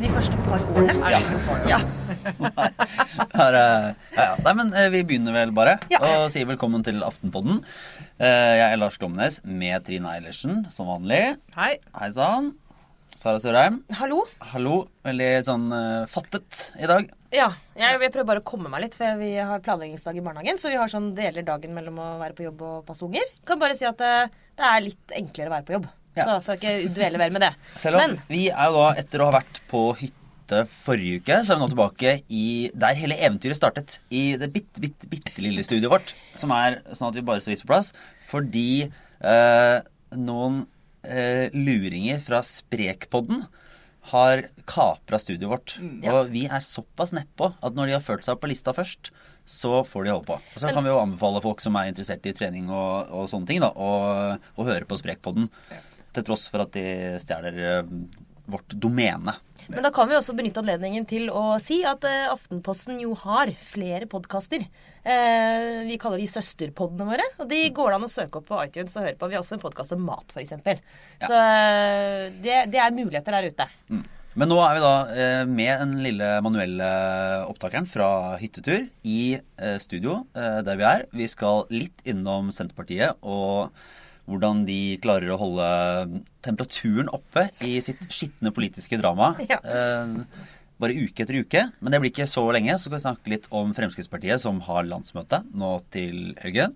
[0.00, 0.94] De første par årene.
[1.10, 1.18] Ja.
[1.68, 1.78] Ja.
[3.40, 3.64] Her, ja,
[4.14, 4.28] ja.
[4.44, 5.74] Nei, men eh, vi begynner vel bare.
[5.90, 5.98] Ja.
[6.06, 7.58] Og sier velkommen til Aftenpodden.
[8.22, 11.22] Eh, Jeg er Lars Glomnes med Trine Eilertsen som vanlig.
[11.58, 11.72] Hei.
[11.98, 12.52] Hei sann.
[13.18, 13.80] Sara Sørheim.
[13.98, 14.22] Hallo?
[14.52, 14.84] Hallo.
[15.10, 17.10] Veldig sånn eh, fattet i dag.
[17.30, 20.58] Ja, jeg, jeg prøver bare å komme meg litt, for vi har planleggingsdag i barnehagen.
[20.58, 23.28] Så vi har sånn deler dagen mellom å være på jobb og passe unger.
[23.46, 24.14] Kan bare si at det,
[24.58, 25.86] det er litt enklere å være på jobb.
[26.18, 26.24] Ja.
[26.26, 27.52] Så skal ikke dvele mer med det.
[27.78, 31.38] Selv om Men vi er jo da, etter å ha vært på hytte forrige uke,
[31.46, 34.00] så er vi nå tilbake i der hele eventyret startet.
[34.10, 36.14] I det bitte, bitte, bitte lille studioet vårt.
[36.34, 37.92] Som er sånn at vi bare så vidt på plass.
[38.32, 39.78] Fordi eh,
[40.18, 40.64] noen
[41.06, 43.46] eh, luringer fra Sprekpodden
[44.10, 45.74] har kapra studioet vårt.
[46.08, 49.12] Og vi er såpass nedpå at når de har følt seg opp på lista først,
[49.50, 50.38] så får de holde på.
[50.38, 53.50] Og så kan vi jo anbefale folk som er interessert i trening og, og sånne
[53.50, 55.48] ting, da, å, høre på Sprekpodden.
[56.14, 57.94] Til tross for at de stjeler eh,
[58.50, 59.36] vårt domene.
[59.70, 63.52] Men da kan vi også benytte anledningen til å si at eh, Aftenposten jo har
[63.70, 64.64] flere podkaster.
[65.04, 67.26] Eh, vi kaller de søsterpoddene våre.
[67.38, 69.28] Og de går det an å søke opp på iTunes og høre på.
[69.30, 70.56] Vi har også en podkast om mat, f.eks.
[71.22, 73.68] Så eh, det, det er muligheter der ute.
[74.40, 74.92] Men nå er vi da
[75.50, 76.90] med den lille manuelle
[77.50, 79.22] opptakeren fra hyttetur i
[79.82, 81.02] studio der vi er.
[81.18, 83.74] Vi skal litt innom Senterpartiet og
[84.30, 89.34] hvordan de klarer å holde temperaturen oppe i sitt skitne politiske drama.
[89.50, 89.58] Ja.
[89.64, 90.16] Eh,
[90.80, 91.66] bare uke etter uke.
[91.84, 92.72] Men det blir ikke så lenge.
[92.78, 96.72] Så skal vi snakke litt om Fremskrittspartiet, som har landsmøte nå til helgen.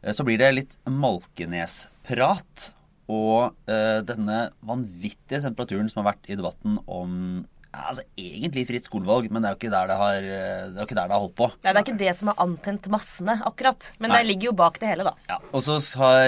[0.00, 2.70] Eh, Så blir det litt Malkenes-prat.
[3.12, 7.44] Og eh, denne vanvittige temperaturen som har vært i debatten om
[7.76, 10.86] altså Egentlig fritt skolevalg, men det er jo ikke der det har, eh, det er
[10.88, 11.48] ikke der det har holdt på.
[11.62, 13.88] Nei, det er ikke det som har antent massene, akkurat.
[13.98, 14.18] Men Nei.
[14.22, 15.14] det ligger jo bak det hele, da.
[15.28, 15.78] Ja, Og så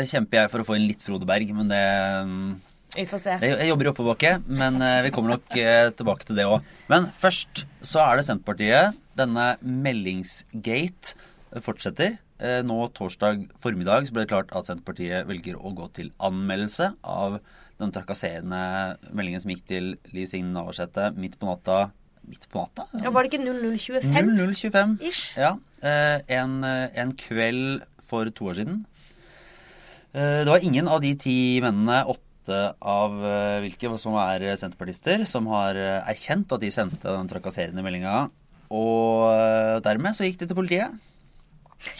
[0.08, 1.82] kjemper jeg for å få inn litt Frode Berg, men det
[2.96, 3.38] Vi får se.
[3.42, 6.64] Jeg, Jeg jobber i oppoverbakke, men eh, vi kommer nok eh, tilbake til det òg.
[6.88, 8.96] Men først så er det Senterpartiet.
[9.18, 11.14] Denne meldingsgate
[11.64, 12.18] fortsetter.
[12.38, 17.40] Nå torsdag formiddag så ble det klart at Senterpartiet velger å gå til anmeldelse av
[17.78, 18.60] den trakasserende
[19.14, 21.90] meldingen som gikk til Liv Signe Navarsete midt på natta.
[22.28, 22.86] Midt på natta?
[23.04, 24.32] Ja, var det ikke 0025?
[24.36, 24.96] 0025.
[25.08, 25.36] Ish.
[25.38, 25.52] Ja.
[25.82, 28.84] eh, En, eh, en kveld for to år siden.
[30.14, 33.12] Eh, Det var ingen av de ti mennene, åtte av
[33.62, 35.74] hvilke som er senterpartister, som har
[36.08, 38.30] erkjent at de sendte den trakasserende meldinga.
[38.72, 40.98] Og dermed så gikk de til politiet.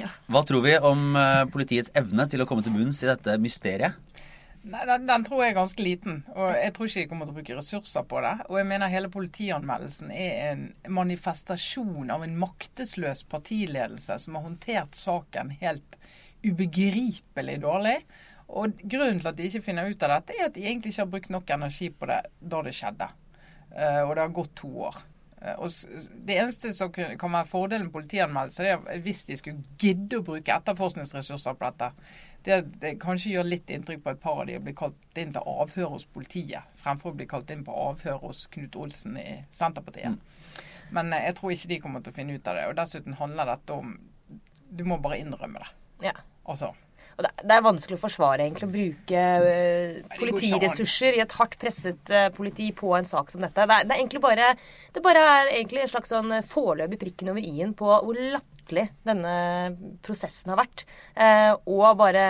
[0.01, 0.09] Ja.
[0.29, 1.13] Hva tror vi om
[1.53, 3.95] politiets evne til å komme til bunns i dette mysteriet?
[4.69, 6.19] Nei, den, den tror jeg er ganske liten.
[6.35, 8.35] Og jeg tror ikke de kommer til å bruke ressurser på det.
[8.51, 10.65] Og jeg mener hele politianmeldelsen er en
[10.99, 15.97] manifestasjon av en maktesløs partiledelse som har håndtert saken helt
[16.45, 17.97] ubegripelig dårlig.
[18.49, 21.05] Og grunnen til at de ikke finner ut av dette, er at de egentlig ikke
[21.05, 23.09] har brukt nok energi på det da det skjedde.
[23.73, 25.01] Eh, og det har gått to år.
[25.43, 25.71] Eh, og
[26.27, 30.27] Det eneste som kan være fordelen med politianmeldelse, det er hvis de skulle gidde å
[30.27, 31.91] bruke etterforskningsressurser på dette.
[32.45, 35.35] Det, det kanskje gjør litt inntrykk på et par av de å bli kalt inn
[35.35, 39.29] til avhør hos politiet, fremfor å bli kalt inn på avhør hos Knut Olsen i
[39.55, 40.19] Senterpartiet.
[40.95, 42.67] Men eh, jeg tror ikke de kommer til å finne ut av det.
[42.71, 43.99] Og dessuten handler dette om
[44.69, 45.69] Du må bare innrømme det.
[46.11, 46.13] Ja.
[46.49, 46.73] Altså.
[47.19, 50.13] Og det, det er vanskelig å forsvare egentlig å bruke eh, an.
[50.21, 53.65] politiressurser i et hardt presset uh, politi på en sak som dette.
[53.67, 54.53] Det er, det er egentlig bare
[54.95, 59.33] Det bare er egentlig en slags sånn foreløpig prikken over i-en på hvor latterlig denne
[60.07, 60.85] prosessen har vært.
[61.19, 62.25] Uh, og bare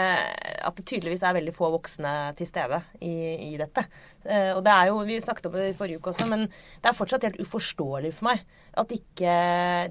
[0.64, 3.12] at det tydeligvis er veldig få voksne til stede i,
[3.50, 3.84] i dette.
[4.24, 6.90] Eh, og det er jo, Vi snakket om det i forrige uke også, men det
[6.90, 8.42] er fortsatt helt uforståelig for meg
[8.78, 9.34] at ikke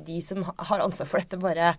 [0.07, 1.75] de som har ansvar for dette, bare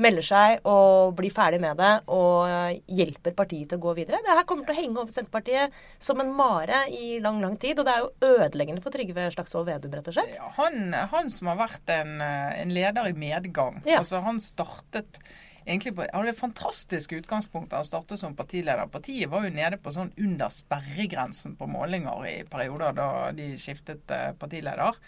[0.00, 4.22] melder seg og blir ferdig med det og hjelper partiet til å gå videre.
[4.24, 7.80] Det her kommer til å henge over Senterpartiet som en mare i lang, lang tid.
[7.80, 10.40] Og det er jo ødeleggende for Trygve Slagsvold Vedum, rett og slett.
[10.40, 13.80] Ja, han, han som har vært en, eh, en leder i medgang.
[13.88, 14.00] Ja.
[14.00, 15.20] Altså, han startet
[15.66, 18.88] egentlig på, hadde et fantastisk utgangspunkt da han startet som partileder.
[18.92, 24.10] Partiet var jo nede på sånn under sperregrensen på målinger i perioder da de skiftet
[24.14, 24.98] eh, partileder.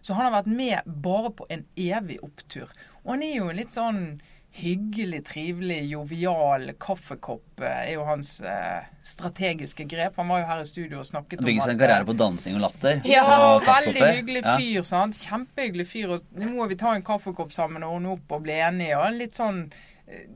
[0.00, 2.70] Så han har vært med bare på en evig opptur.
[3.04, 4.20] Og han er jo litt sånn
[4.52, 10.16] hyggelig, trivelig, jovial kaffekopp eh, er jo hans eh, strategiske grep.
[10.18, 12.56] Han var jo her i studio og snakket om Bygge seg en karriere på dansing
[12.58, 13.00] og latter.
[13.06, 14.56] ja, og veldig hyggelig hyggelig Ja.
[14.58, 14.82] fyr.
[14.88, 15.14] sant?
[15.22, 16.10] Kjempehyggelig fyr.
[16.16, 18.98] og Nå må vi ta en kaffekopp sammen og ordne opp og bli enige.
[18.98, 19.70] og Litt sånn
[20.08, 20.26] eh,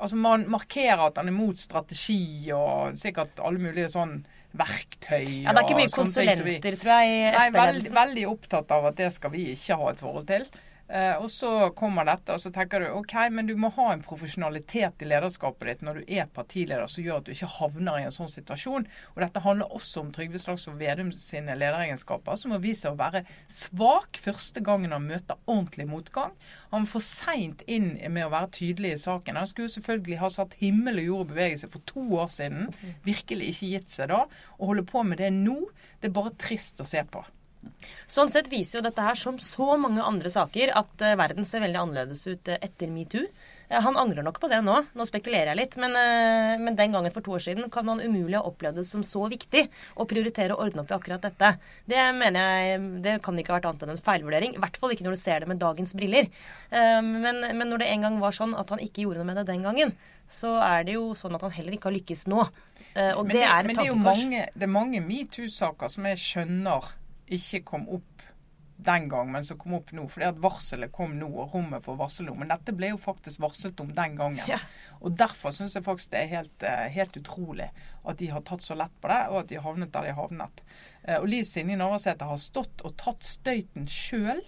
[0.00, 4.24] Altså Man markerer at han er mot strategi og sikkert alle mulige sånn
[4.54, 5.42] verktøy.
[5.44, 8.86] Ja, Det er ikke mye konsulenter, vi- tror jeg, i Nei, veldig, veldig opptatt av
[8.86, 10.46] at det skal vi ikke ha et forhold til.
[10.88, 14.02] Eh, og så kommer dette, og så tenker du OK, men du må ha en
[14.04, 18.04] profesjonalitet i lederskapet ditt når du er partileder som gjør at du ikke havner i
[18.04, 18.84] en sånn situasjon.
[19.14, 23.00] Og dette handler også om Trygve Slagsvold Vedum sine lederegenskaper, som har vist seg å
[23.00, 26.34] være svak første gangen han møter ordentlig motgang.
[26.74, 29.40] Han for seint inn med å være tydelig i saken.
[29.40, 32.68] Han skulle selvfølgelig ha satt himmel og jord i bevegelse for to år siden.
[33.08, 34.26] Virkelig ikke gitt seg da.
[34.28, 35.62] Å holde på med det nå,
[36.02, 37.24] det er bare trist å se på.
[38.10, 41.62] Sånn sett viser jo dette her, som så mange andre saker, at uh, verden ser
[41.64, 43.24] veldig annerledes ut uh, etter metoo.
[43.70, 44.76] Uh, han angrer nok på det nå.
[44.94, 45.76] Nå spekulerer jeg litt.
[45.80, 45.96] Men,
[46.60, 49.24] men, den gangen for to år siden kan man umulig ha opplevd det som så
[49.30, 49.66] viktig
[50.00, 51.54] å prioritere å ordne opp i akkurat dette.
[51.88, 54.56] Det mener jeg det kan ikke ha vært annet enn en feilvurdering.
[54.56, 56.28] I hvert fall ikke når du ser det med dagens briller.
[56.70, 59.46] Men, men når det en gang var sånn at han ikke gjorde noe med det
[59.50, 59.94] den gangen,
[60.30, 62.42] så er det jo sånn at han heller ikke har lykkes nå.
[62.44, 64.44] Og men det, er et men det er jo mange,
[64.76, 66.92] mange metoo-saker som jeg skjønner
[67.32, 68.24] ikke kom opp
[68.76, 70.06] den gang, men som kom opp nå.
[70.10, 72.34] Fordi at varselet kom nå, og rommet for varsel nå.
[72.38, 74.42] Men dette ble jo faktisk varslet om den gangen.
[74.50, 74.58] Ja.
[75.00, 77.70] Og derfor syns jeg faktisk det er helt, eh, helt, utrolig
[78.04, 80.16] at de har tatt så lett på det, og at de har havnet der de
[80.18, 80.64] havnet.
[81.04, 84.42] Eh, og Liv Sinje Navarsete har stått og tatt støyten sjøl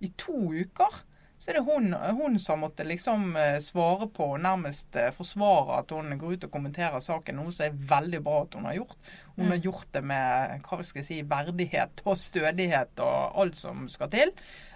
[0.00, 1.02] i to uker
[1.38, 5.76] så er det hun, hun som måtte liksom eh, svare på og nærmest eh, forsvare
[5.78, 8.74] at hun går ut og kommenterer saken, noe som er veldig bra at hun har
[8.80, 8.96] gjort.
[9.36, 9.52] Hun mm.
[9.52, 14.10] har gjort det med hva skal jeg si, verdighet og stødighet og alt som skal
[14.10, 14.32] til.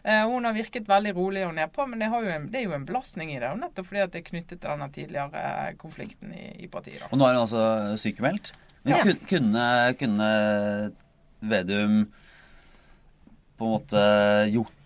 [0.06, 2.86] Eh, hun har virket veldig rolig og nedpå, men det, en, det, er jo en
[2.86, 3.50] belastning i det.
[3.58, 7.02] Nettopp fordi at det er knyttet til denne tidligere konflikten i, i partiet.
[7.02, 7.10] Da.
[7.10, 7.64] Og nå er hun altså
[7.98, 8.52] sykemeldt.
[8.86, 9.16] Men ja.
[9.26, 9.66] kunne,
[9.98, 10.30] kunne
[11.42, 12.04] Vedum
[13.58, 14.02] på en måte
[14.54, 14.78] gjort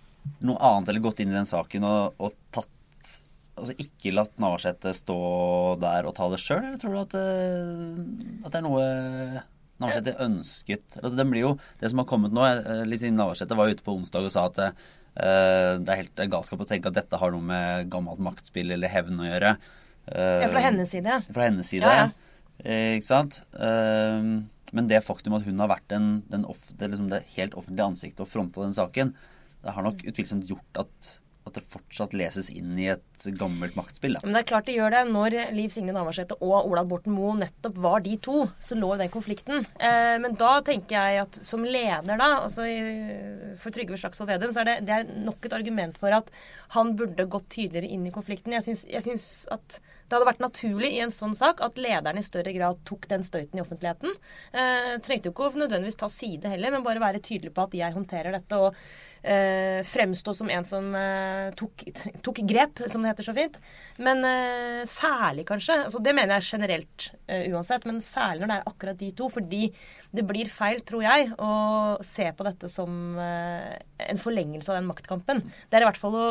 [0.46, 2.72] noe annet eller gått inn i den saken og, og tatt
[3.56, 5.14] Altså ikke latt Navarsete stå
[5.80, 8.82] der og ta det sjøl, eller tror du at, eh, at det er noe
[9.80, 13.72] Navarsete ønsket altså Det blir jo Det som har kommet nå liksom Lisin Navarsete var
[13.72, 17.20] ute på onsdag og sa at uh, det er helt galskap å tenke at dette
[17.20, 19.54] har noe med gammelt maktspill eller hevn å gjøre.
[20.04, 21.16] Uh, ja, fra hennes side.
[21.32, 22.82] Fra hennes side, ja, ja.
[22.96, 23.38] Ikke sant?
[23.56, 27.88] Men det faktum at hun har vært den, den off, det, liksom det helt offentlige
[27.88, 29.14] ansiktet og fronta den saken,
[29.66, 31.08] det har nok utvilsomt gjort at,
[31.46, 34.16] at det fortsatt leses inn i et gammelt maktspill.
[34.16, 34.22] Da.
[34.24, 35.02] Men det er klart det gjør det.
[35.10, 39.10] Når Liv Signe Navarsete og Ola Borten Moe nettopp var de to, så lå den
[39.12, 39.66] konflikten.
[39.78, 42.66] Eh, men da tenker jeg at som leder, da, altså
[43.62, 46.30] for Trygve Slagsvold Vedum, så er det, det er nok et argument for at
[46.76, 48.54] han burde gått tydeligere inn i konflikten.
[48.56, 52.52] Jeg syns at det hadde vært naturlig i en sånn sak at lederen i større
[52.54, 54.14] grad tok den støyten i offentligheten.
[54.54, 57.96] Eh, trengte jo ikke nødvendigvis ta side heller, men bare være tydelig på at jeg
[57.96, 58.60] håndterer dette.
[58.60, 58.76] og
[59.26, 61.84] eh, fremstå som en som eh, tok,
[62.24, 63.58] tok, grep, som det heter så fint.
[64.02, 68.58] Men eh, særlig, kanskje altså Det mener jeg generelt eh, uansett, men særlig når det
[68.58, 69.30] er akkurat de to.
[69.32, 69.62] Fordi
[70.16, 71.52] det blir feil, tror jeg, å
[72.06, 73.74] se på dette som eh,
[74.06, 75.42] en forlengelse av den maktkampen.
[75.66, 76.28] Det er i hvert fall å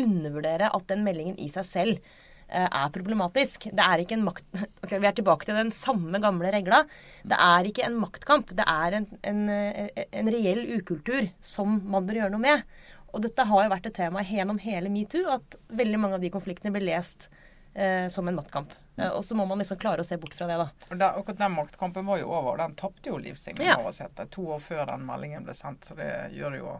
[0.00, 2.14] undervurdere at den meldingen i seg selv
[2.48, 3.68] er problematisk.
[3.72, 4.46] Det er ikke en makt...
[4.84, 6.82] Okay, vi er tilbake til den samme gamle regla.
[7.24, 8.50] Det er ikke en maktkamp.
[8.52, 12.66] Det er en, en, en reell ukultur som man bør gjøre noe med.
[13.14, 16.32] Og dette har jo vært et tema gjennom hele metoo, at veldig mange av de
[16.34, 17.28] konfliktene blir lest
[17.72, 18.74] eh, som en maktkamp.
[18.96, 20.66] Eh, og så må man liksom klare å se bort fra det, da.
[20.90, 23.78] Og der, akkurat Den maktkampen var jo over, og den tapte jo Liv Signe ja.
[23.78, 25.86] Navarsete to år før den meldingen ble sendt.
[25.86, 26.74] Så det gjør det jo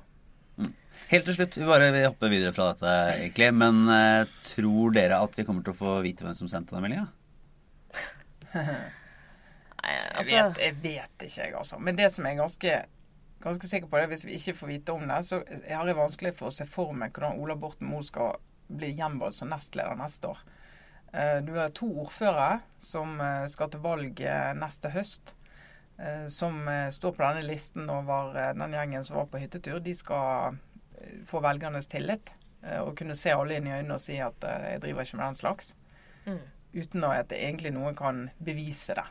[1.11, 3.51] Helt til slutt, vi bare hopper hoppe videre fra dette, egentlig.
[3.55, 6.85] Men uh, tror dere at vi kommer til å få vite hvem som sendte den
[6.87, 7.07] meldinga?
[9.85, 10.33] altså...
[10.33, 11.79] jeg, vet, jeg vet ikke, jeg, altså.
[11.79, 12.81] Men det som jeg er ganske,
[13.45, 16.01] ganske sikker på, det, hvis vi ikke får vite om det, så jeg har jeg
[16.01, 18.41] vanskelig for å se for meg hvordan Ola Borten Moe skal
[18.75, 20.45] bli gjenvalgt som nestleder neste år.
[21.15, 24.25] Uh, du har to ordførere som uh, skal til valg
[24.59, 25.37] neste høst.
[26.27, 26.57] Som
[26.91, 29.77] står på denne listen over den gjengen som var på hyttetur.
[29.79, 30.57] De skal
[31.27, 32.35] få velgernes tillit.
[32.65, 35.21] Eh, og kunne se alle inn i øynene og si at eh, jeg driver ikke
[35.21, 35.75] med den slags.
[36.25, 36.41] Mm.
[36.75, 39.07] Uten at det egentlig noen kan bevise det.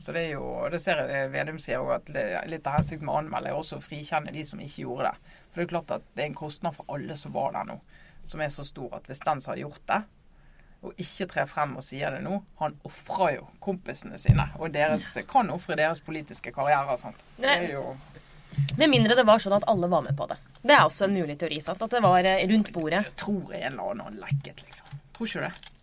[0.00, 3.12] Så det er jo, det ser jeg Vedum sier òg, at litt av hensikten med
[3.12, 5.34] å anmelde er også å frikjenne de som ikke gjorde det.
[5.50, 7.76] For det er klart at det er en kostnad for alle som var der nå,
[8.24, 10.00] som er så stor at hvis den som har gjort det,
[10.80, 14.46] og ikke trer frem og sier det nå, han ofrer jo kompisene sine.
[14.56, 16.96] Og deres, kan ofre deres politiske karrierer.
[16.96, 17.20] sant?
[17.36, 17.84] Så det er jo
[18.78, 20.38] med mindre det var sånn at alle var med på det.
[20.60, 21.60] Det er også en mulig teori.
[21.64, 21.82] sant?
[21.82, 23.04] At det var eh, rundt bordet.
[23.04, 25.02] Jeg tror en eller annen lekket, liksom.
[25.16, 25.76] Tror ikke det?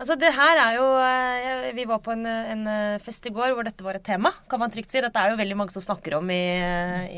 [0.00, 3.52] Altså, det her er jo eh, Vi var på en, en, eh, fest i går
[3.52, 5.02] hvor dette var et tema, kan man trygt si.
[5.04, 6.40] Dette er jo veldig mange som snakker om i,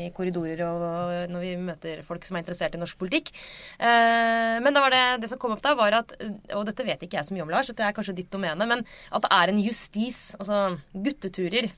[0.03, 3.31] i korridorer og når vi møter folk som er interessert i norsk politikk.
[3.79, 6.11] men da var det, det som kom opp da, var at
[6.57, 8.83] Og dette vet ikke jeg så mye om, Lars, det er kanskje ditt domene, men
[9.11, 11.71] at det er en justis, altså gutteturer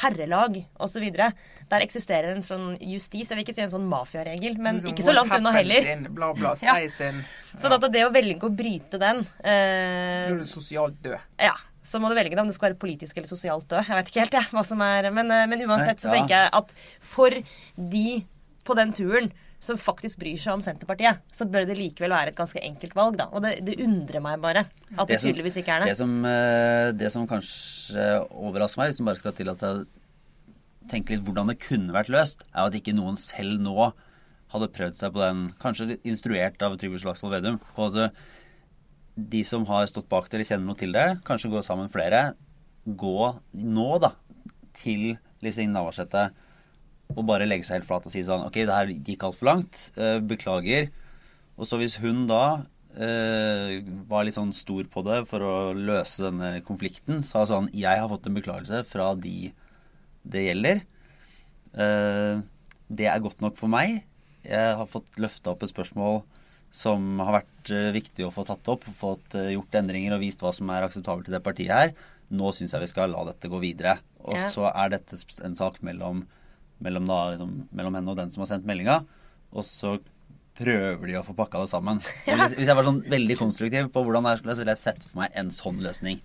[0.00, 1.04] herrelag osv.
[1.12, 5.06] Der eksisterer en sånn justis, jeg vil ikke si en sånn mafiaregel, men Liksom ikke
[5.06, 5.90] så langt unna heller.
[5.92, 6.78] In, bla, bla, Ja.
[6.80, 7.20] in.
[7.58, 11.18] Sånn at det å velge å bryte den eh, er du sosialt død.
[11.42, 11.54] Ja.
[11.82, 13.88] Så må du velge det om det skal være politisk eller sosialt død.
[13.88, 16.52] Jeg vet ikke helt, jeg, hva som er Men, eh, men uansett så tenker jeg
[16.60, 16.70] at
[17.02, 17.34] for
[17.74, 18.04] de
[18.62, 19.32] på den turen
[19.62, 23.18] som faktisk bryr seg om Senterpartiet, så bør det likevel være et ganske enkelt valg,
[23.20, 23.28] da.
[23.30, 25.92] Og det, det undrer meg bare at det, Det tydeligvis ikke er det.
[25.92, 30.90] Det som, eh, det som kanskje overrasker meg, hvis man bare skal tillate seg å
[30.90, 33.92] tenke litt hvordan det kunne vært løst, er at ikke noen selv nå
[34.52, 37.62] hadde prøvd seg på den, kanskje instruert av Trygve Slagsvold Vedum.
[37.76, 38.10] på altså,
[39.14, 42.32] De som har stått bak det eller kjenner noe til det, kanskje gå sammen flere.
[42.82, 43.18] Gå
[43.62, 44.16] nå, da,
[44.74, 46.32] til Liv Signe Navarsete
[47.16, 49.90] og bare legge seg helt flat og si sånn OK, det her gikk altfor langt.
[49.96, 50.90] eh, beklager.
[51.58, 52.64] Og så hvis hun da
[52.96, 57.98] eh, var litt sånn stor på det for å løse denne konflikten, sa sånn Jeg
[58.00, 59.52] har fått en beklagelse fra de
[60.24, 60.82] det gjelder.
[61.74, 62.40] Eh,
[62.92, 64.02] det er godt nok for meg.
[64.44, 66.22] Jeg har fått løfta opp et spørsmål
[66.72, 68.84] som har vært eh, viktig å få tatt opp.
[69.00, 71.94] Fått eh, gjort endringer og vist hva som er akseptabelt i det partiet her.
[72.32, 73.98] Nå syns jeg vi skal la dette gå videre.
[74.24, 74.48] Og Ja.
[74.52, 76.24] så er dette en sak mellom,
[76.84, 79.00] mellom, da, liksom, mellom henne og den som har sendt meldinga.
[79.52, 79.96] Og så
[80.58, 82.00] prøver de å få pakka det sammen.
[82.26, 82.36] Ja.
[82.42, 85.06] Hvis, hvis jeg var sånn veldig konstruktiv på hvordan det skulle, så ville jeg sett
[85.08, 86.20] for meg en sånn løsning.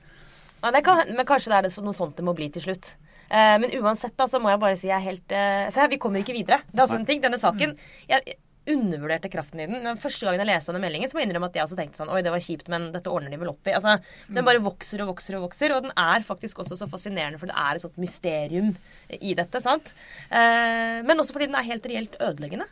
[0.64, 2.66] Ja, det kan, men kanskje det er det så- noe sånt det må bli til
[2.66, 2.92] slutt.
[3.30, 6.00] Eh, men uansett da, så må jeg bare si jeg er helt eh, her, vi
[6.02, 6.60] kommer ikke videre.
[6.72, 7.22] Det er også en ting.
[7.24, 7.76] Denne saken
[8.10, 8.38] Jeg
[8.74, 9.84] undervurderte kraften i den.
[9.86, 12.02] Den første gangen jeg leste denne meldingen, så må jeg innrømme at jeg også tenkte
[12.02, 13.76] sånn Oi, det var kjipt, men dette ordner de vel opp i.
[13.78, 13.98] Altså,
[14.28, 17.52] Den bare vokser og vokser og vokser, og den er faktisk også så fascinerende, for
[17.52, 18.74] det er et sånt mysterium
[19.20, 19.62] i dette.
[19.64, 19.94] sant?
[20.30, 22.68] Eh, men også fordi den er helt reelt ødeleggende.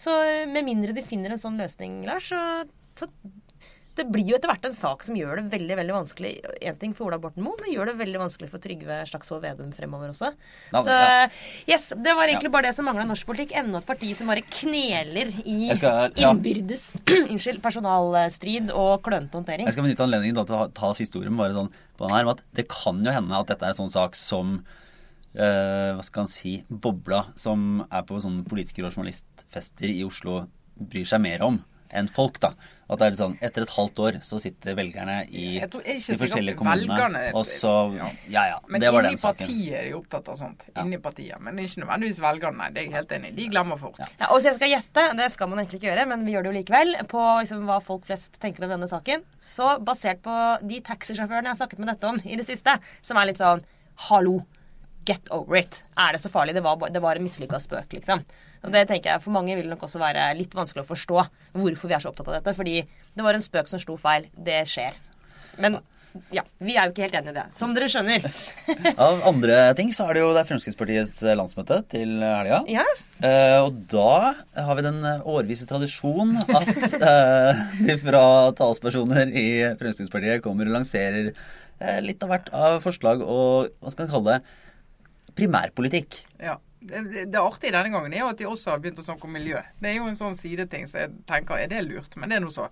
[0.00, 2.42] Så eh, med mindre de finner en sånn løsning, Lars, så,
[2.98, 3.08] så
[3.98, 6.30] det blir jo etter hvert en sak som gjør det veldig veldig vanskelig
[6.68, 9.72] En ting for Ola Borten Moe, men gjør det veldig vanskelig for Trygve Slagsvold Vedum
[9.76, 10.30] fremover også.
[10.72, 11.28] Ja, Så ja.
[11.68, 13.52] yes, det var egentlig bare det som mangla norsk politikk.
[13.60, 16.30] Enda et parti som bare kneler i skal- ja.
[16.32, 16.86] innbyrdes
[17.32, 19.66] unnskyld, personalstrid og klønete håndtering.
[19.68, 21.68] Jeg skal benytte anledningen da, til å ta siste ordet bare sånn
[21.98, 24.56] på den her, at det kan jo hende at dette er en sånn sak som
[25.36, 30.46] øh, hva skal han si bobla som er på sånne politiker- og journalistfester i Oslo,
[30.80, 31.60] bryr seg mer om
[31.92, 32.40] enn folk.
[32.40, 32.54] da.
[32.92, 36.56] At det er sånn, Etter et halvt år så sitter velgerne i tror- de forskjellige
[36.58, 36.88] kommunene.
[36.92, 38.08] velgerne- og så Ja.
[38.28, 39.46] Ja ja, Men det var den saken.
[39.46, 40.64] Men inni partiet er de opptatt av sånt.
[40.74, 40.82] Ja.
[40.82, 41.40] Inni partiet.
[41.40, 42.56] Men ikke nødvendigvis velgerne.
[42.58, 43.34] Nei, det er jeg helt enig i.
[43.36, 43.98] De glemmer fort.
[43.98, 44.06] Ja.
[44.20, 46.42] Ja, og så jeg skal gjette, det skal man egentlig ikke gjøre, men vi gjør
[46.42, 50.36] det jo likevel, på liksom, hva folk flest tenker om denne saken, så basert på
[50.68, 53.62] de taxisjåførene jeg har snakket med dette om i det siste, som er litt sånn
[53.96, 54.44] Hallo,
[55.08, 55.82] get over it.
[55.98, 56.54] Er det så farlig?
[56.56, 58.24] Det var, det var en mislykka spøk, liksom.
[58.62, 61.22] Og det tenker jeg For mange vil nok også være litt vanskelig å forstå
[61.58, 62.56] hvorfor vi er så opptatt av dette.
[62.58, 64.28] Fordi det var en spøk som slo feil.
[64.36, 65.00] Det skjer.
[65.62, 65.80] Men
[66.32, 67.44] ja, vi er jo ikke helt enige i det.
[67.56, 68.26] Som dere skjønner.
[69.06, 72.60] Av andre ting så er det jo det er Fremskrittspartiets landsmøte til helga.
[72.70, 72.84] Ja.
[73.24, 74.34] Eh, og da
[74.66, 78.24] har vi den eh, årvise tradisjon at eh, de fra
[78.58, 79.48] talspersoner i
[79.80, 84.36] Fremskrittspartiet kommer og lanserer eh, litt av hvert av forslag og hva skal man kalle
[84.36, 84.61] det
[85.38, 86.22] primærpolitikk.
[86.42, 86.58] Ja.
[86.82, 89.28] Det, det, det artige denne gangen er jo at de også har begynt å snakke
[89.28, 89.60] om miljø.
[89.78, 92.42] Det er jo en sånn sideting så jeg tenker er det lurt, men det er
[92.42, 92.66] noe så.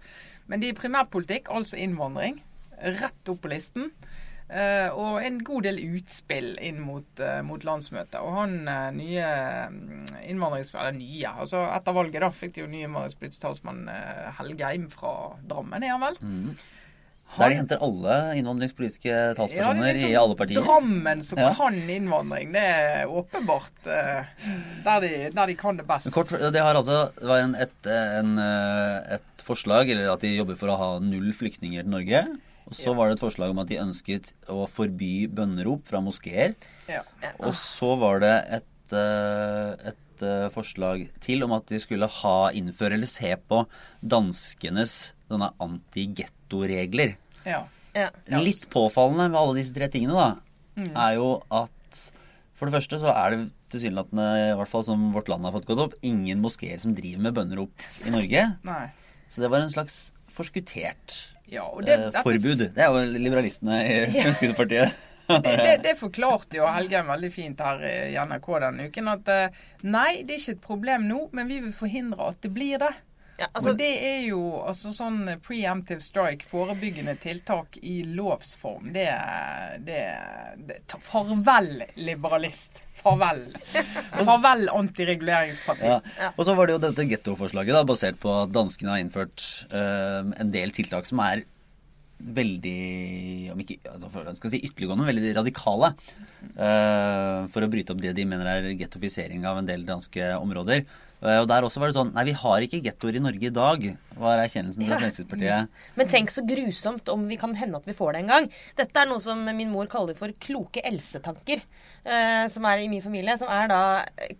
[0.50, 2.40] Men de er primærpolitikk, altså innvandring,
[2.98, 3.92] rett opp på listen.
[4.50, 8.18] Uh, og en god del utspill inn mot, uh, mot landsmøtet.
[8.18, 9.28] Og han uh, nye
[9.70, 10.08] mm.
[10.26, 13.84] Eller nye, altså etter valget da fikk de jo ny innvandringspolitisk talsmann
[14.38, 15.12] Helgeim fra
[15.46, 16.18] Drammen, er han vel?
[17.38, 20.64] Der de henter alle innvandringspolitiske talspersoner er liksom i alle partier.
[20.66, 21.52] Drammen som Ja.
[21.54, 22.50] kan innvandring.
[22.52, 24.24] Det er åpenbart eh,
[24.84, 26.10] der, de, der de kan det best.
[26.12, 30.34] Kort, det har altså det var en, et, en, eh, et forslag, eller at de
[30.36, 32.24] jobber for å ha null flyktninger til Norge.
[32.66, 32.94] Og så Ja.
[32.98, 36.54] var det et forslag om at de ønsket å forby bønnerop fra moskeer.
[36.88, 37.02] Ja.
[37.40, 39.96] Og så var det et, eh, et
[40.52, 43.62] forslag til om at de skulle ha innføre eller se på
[44.04, 46.36] danskenes denne anti-getto-regler.
[47.46, 47.64] Ja.
[47.94, 48.10] Ja.
[48.30, 48.40] Ja.
[48.42, 51.76] Litt påfallende med alle disse tre tingene, da, er jo at
[52.60, 55.68] for det første så er det tilsynelatende, i hvert fall som vårt land har fått
[55.68, 58.42] gått opp, ingen moskeer som driver med bønnerop i Norge.
[58.68, 58.82] Nei.
[59.30, 61.14] Så det var en slags forskuttert
[61.50, 62.66] Ja, og det, eh, forbud.
[62.74, 65.06] Det er jo liberalistene i Fremskrittspartiet.
[65.30, 69.10] Det, det, det forklarte jo Helgheim veldig fint her i NRK denne uken.
[69.12, 72.52] At eh, nei, det er ikke et problem nå, men vi vil forhindre at det
[72.54, 72.90] blir det.
[73.40, 78.90] Ja, altså, og det er jo altså sånn preemptive strike, forebyggende tiltak i lovsform.
[78.92, 79.06] Det,
[79.86, 80.00] det,
[80.68, 82.82] det Farvel, liberalist.
[83.00, 83.46] Farvel.
[84.28, 85.88] Farvel, antireguleringsparti.
[85.88, 86.32] Ja.
[86.34, 90.20] Og så var det jo dette gettoforslaget, da, basert på at danskene har innført uh,
[90.36, 91.46] en del tiltak som er
[92.20, 95.94] veldig om ikke, altså, skal si ytterliggående, veldig radikale.
[96.40, 100.84] Eh, for å bryte opp det de mener er gettofisering av en del danske områder.
[101.20, 103.52] Eh, og der også var det sånn Nei, vi har ikke gettoer i Norge i
[103.52, 103.84] dag,
[104.20, 105.80] var erkjennelsen fra Fremskrittspartiet.
[105.98, 108.48] Men tenk så grusomt om vi kan hende at vi får det en gang.
[108.78, 111.62] Dette er noe som min mor kaller for kloke elsetanker,
[112.04, 113.36] eh, som er i min familie.
[113.40, 113.80] Som er da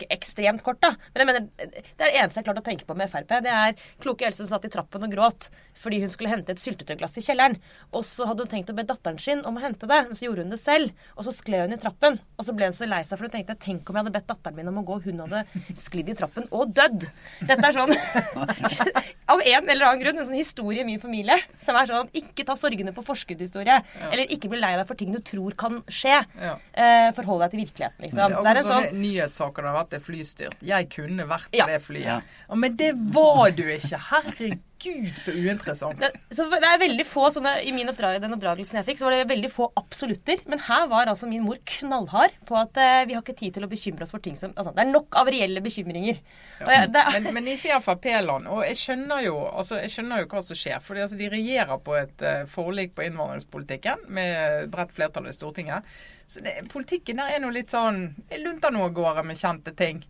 [0.08, 0.94] ekstremt kort, da.
[1.12, 3.36] Men jeg mener, det er det eneste jeg har klart å tenke på med Frp.
[3.44, 6.60] Det er kloke Else som satt i trappen og gråt fordi hun skulle hente et
[6.60, 7.56] syltetøyglass i kjelleren.
[7.96, 10.26] Og så hadde hun tenkt å be datteren sin om å hente det, men så
[10.26, 10.92] gjorde hun det selv.
[11.16, 11.89] Og så skled hun i trappen.
[12.40, 14.28] Og så ble hun så lei seg for hun tenkte tenk om jeg hadde bedt
[14.30, 15.42] datteren min om å gå, hun hadde
[15.76, 17.08] sklidd i trappen og dødd.
[17.48, 17.92] Dette er sånn
[19.32, 22.46] av en eller annen grunn en sånn historie i min familie som er sånn ikke
[22.48, 23.80] ta sorgene på forskuddhistorie.
[24.10, 26.16] Eller ikke bli lei deg for ting du tror kan skje.
[26.40, 26.54] Ja.
[26.72, 28.36] Eh, forhold deg til virkeligheten, liksom.
[28.40, 30.64] Det er også sånn nyhetssaker det har vært det flystyrt.
[30.72, 31.66] Jeg kunne vært Ja.
[31.70, 32.06] det flyet.
[32.06, 32.20] Ja.
[32.48, 33.98] Ja, men det var du ikke.
[34.10, 34.60] Herregud,
[35.16, 36.00] så uinteressant.
[36.00, 39.06] det, så det er veldig få sånne I min oppdrag, den oppdragelsen jeg fikk, så
[39.06, 40.40] var det veldig få absolutter.
[40.50, 43.66] Men her var altså min mor knallhard på at eh, vi har ikke tid til
[43.66, 46.20] å bekymre oss for ting som altså, Det er nok av reelle bekymringer.
[46.60, 46.70] Ja.
[46.72, 48.50] jeg, det, Men, men ikke i Frp-land.
[48.50, 50.80] Og jeg skjønner jo altså, jeg skjønner jo hva som skjer.
[50.84, 55.88] For altså, de regjerer på et uh, forlik på innvandringspolitikken med bredt flertall i Stortinget.
[56.30, 58.04] Så det, politikken der er nå litt sånn
[58.38, 60.04] lunter nå av gårde med kjente ting.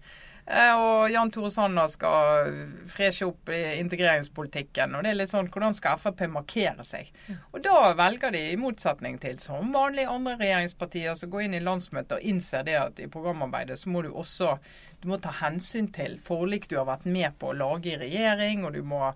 [0.50, 2.50] Eh, og Jan Tore Sanner skal
[2.90, 4.96] freshe opp integreringspolitikken.
[4.98, 7.12] Og det er litt sånn Hvordan skal Frp markere seg?
[7.52, 11.64] Og da velger de, i motsetning til som vanlig andre regjeringspartier, som går inn i
[11.64, 14.56] landsmøtet og innser det at i programarbeidet så må du også
[15.00, 18.66] du må ta hensyn til forlik du har vært med på å lage i regjering,
[18.68, 19.06] og du må,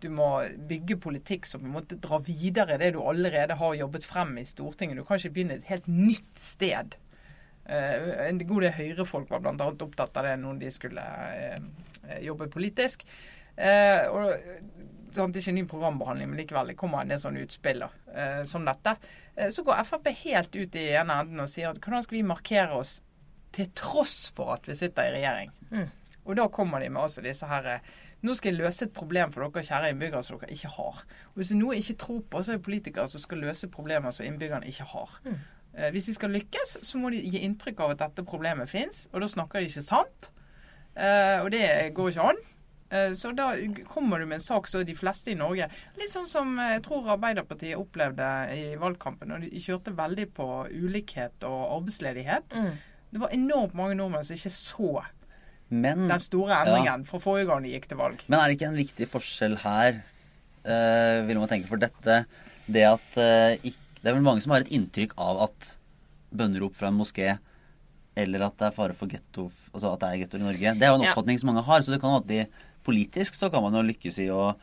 [0.00, 0.28] du må
[0.70, 4.46] bygge politikk som på en måte drar videre det du allerede har jobbet frem i
[4.48, 4.96] Stortinget.
[4.96, 6.96] Du kan ikke begynne et helt nytt sted.
[7.64, 9.70] Eh, en god del Høyre-folk var bl.a.
[9.72, 11.04] opptatt av det når de skulle
[11.38, 13.06] eh, jobbe politisk.
[13.56, 14.34] Eh, og
[15.14, 18.42] sånn, Det er ikke ny programbehandling, men likevel det kommer en del sånne utspill eh,
[18.48, 18.96] som dette.
[19.36, 22.24] Eh, så går Frp helt ut i ene enden og sier at hvordan skal vi
[22.26, 22.98] markere oss
[23.54, 25.54] til tross for at vi sitter i regjering?
[25.70, 25.86] Mm.
[26.24, 27.94] Og da kommer de med også disse her eh,
[28.24, 31.02] Nå skal jeg løse et problem for dere kjære innbyggere som dere ikke har.
[31.04, 33.42] Og Hvis det er noe jeg ikke tror på, så er det politikere som skal
[33.44, 35.18] løse problemer som innbyggerne ikke har.
[35.26, 35.42] Mm.
[35.76, 39.08] Eh, Hvis de skal lykkes, så må de gi inntrykk av at dette problemet fins,
[39.12, 40.30] og da snakker de ikke sant.
[40.96, 42.36] Eh, og det går ikke an.
[42.90, 43.48] Eh, Så da
[43.90, 45.66] kommer du med en sak som de fleste i Norge
[45.98, 49.32] Litt sånn som jeg tror Arbeiderpartiet opplevde i valgkampen.
[49.34, 52.50] Og de kjørte veldig på ulikhet og arbeidsledighet.
[52.54, 52.72] mm.
[53.14, 55.04] Det var enormt mange nordmenn som ikke så
[55.70, 58.22] Men, den store endringen fra forrige gang de gikk til valg.
[58.28, 60.02] men er det ikke en viktig forskjell her,
[60.64, 62.26] eh, vil man tenke, for dette
[62.70, 65.70] Det at ikke ikk- Det er vel mange som har et inntrykk av at
[66.34, 67.38] bønnerop fra en moské
[68.20, 70.74] eller at det er fare for getto, altså at det er gettoer i Norge.
[70.78, 71.12] Det er jo en Ja.
[71.14, 71.80] oppfatning som mange har.
[71.82, 74.54] Så det kan alltid, at de politisk så kan man jo lykkes i å,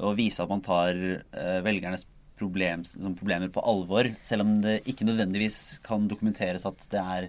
[0.00, 2.06] å vise at man tar eh, velgernes
[2.36, 7.28] problem, liksom, problemer på alvor, selv om det ikke nødvendigvis kan dokumenteres at det er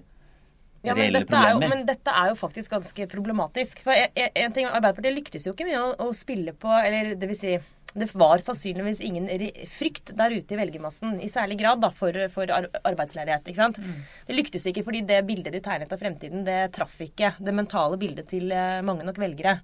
[0.83, 3.79] Ja, men, reelle dette er jo, men dette er jo faktisk ganske problematisk.
[3.83, 7.27] For en, en ting, Arbeiderpartiet lyktes jo ikke mye å, å spille på Eller det
[7.27, 7.55] vil si
[7.93, 9.27] det var sannsynligvis ingen
[9.71, 13.47] frykt der ute i velgermassen i særlig grad da, for, for arbeidsledighet.
[13.47, 13.79] ikke sant?
[14.27, 17.97] Det lyktes ikke fordi det bildet de tegnet av fremtiden, det traff ikke det mentale
[17.97, 19.57] bildet til eh, mange nok velgere.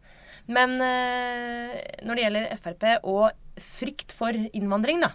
[0.48, 3.30] Men eh, når det gjelder Frp og
[3.78, 5.14] frykt for innvandring, da,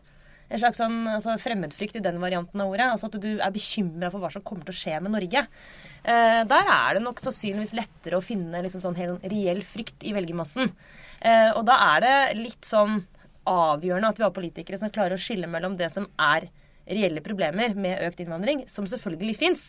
[0.48, 2.87] en slags sånn altså fremmedfrykt i den varianten av ordet.
[2.88, 5.44] Altså at du er bekymra for hva som kommer til å skje med Norge.
[6.02, 10.72] Eh, der er det nok sannsynligvis lettere å finne liksom sånn reell frykt i velgermassen.
[11.20, 13.02] Eh, og da er det litt sånn
[13.48, 16.48] avgjørende at vi har politikere som klarer å skille mellom det som er
[16.88, 19.64] reelle problemer med økt innvandring, som selvfølgelig fins,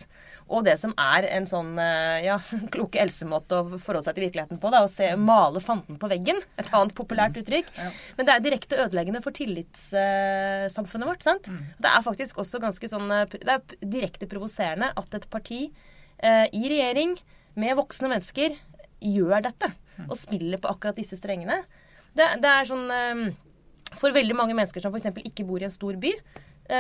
[0.50, 2.38] og det som er en sånn eh, ja,
[2.74, 4.72] kloke Else-måte å forholde seg til virkeligheten på.
[4.74, 6.42] Da, å se male fanden på veggen.
[6.60, 7.70] Et annet populært uttrykk.
[8.18, 11.26] Men det er direkte ødeleggende for tillitssamfunnet vårt.
[11.26, 11.52] sant?
[11.80, 16.48] Det er faktisk også ganske sånn eh, Det er direkte provoserende at et parti eh,
[16.56, 17.18] i regjering
[17.60, 18.58] med voksne mennesker
[19.00, 19.72] gjør dette.
[20.08, 21.62] Og spiller på akkurat disse strengene.
[22.16, 23.24] Det, det er sånn eh,
[24.00, 25.12] For veldig mange mennesker som f.eks.
[25.28, 26.14] ikke bor i en stor by,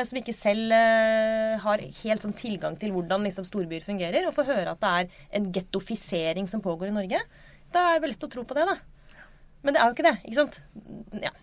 [0.05, 4.49] som ikke selv eh, har helt sånn tilgang til hvordan liksom, storbyer fungerer, og får
[4.51, 7.21] høre at det er en gettofisering som pågår i Norge,
[7.73, 8.77] da er det vel lett å tro på det, da.
[9.65, 10.59] Men det er jo ikke det, ikke sant?
[11.25, 11.33] Ja.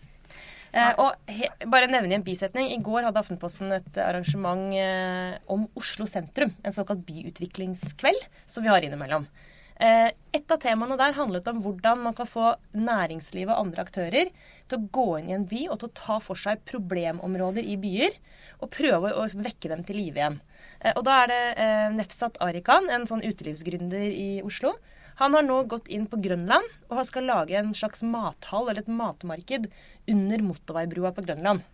[0.77, 2.71] Eh, og he, bare nevne i en bisetning.
[2.75, 6.53] I går hadde Aftenposten et arrangement eh, om Oslo sentrum.
[6.67, 9.29] En såkalt byutviklingskveld som vi har innimellom.
[9.77, 14.31] Eh, et av temaene der handlet om hvordan man kan få næringslivet og andre aktører
[14.33, 17.77] til å gå inn i en by og til å ta for seg problemområder i
[17.81, 18.17] byer.
[18.65, 20.39] Og prøve å vekke dem til live igjen.
[20.81, 24.79] Eh, og da er det eh, Nefsat Arikan, en sånn utelivsgründer i Oslo.
[25.21, 28.83] Han har nå gått inn på Grønland og han skal lage en slags mathall eller
[28.83, 29.71] et matmarked
[30.13, 31.65] under motorveibrua på Grønland.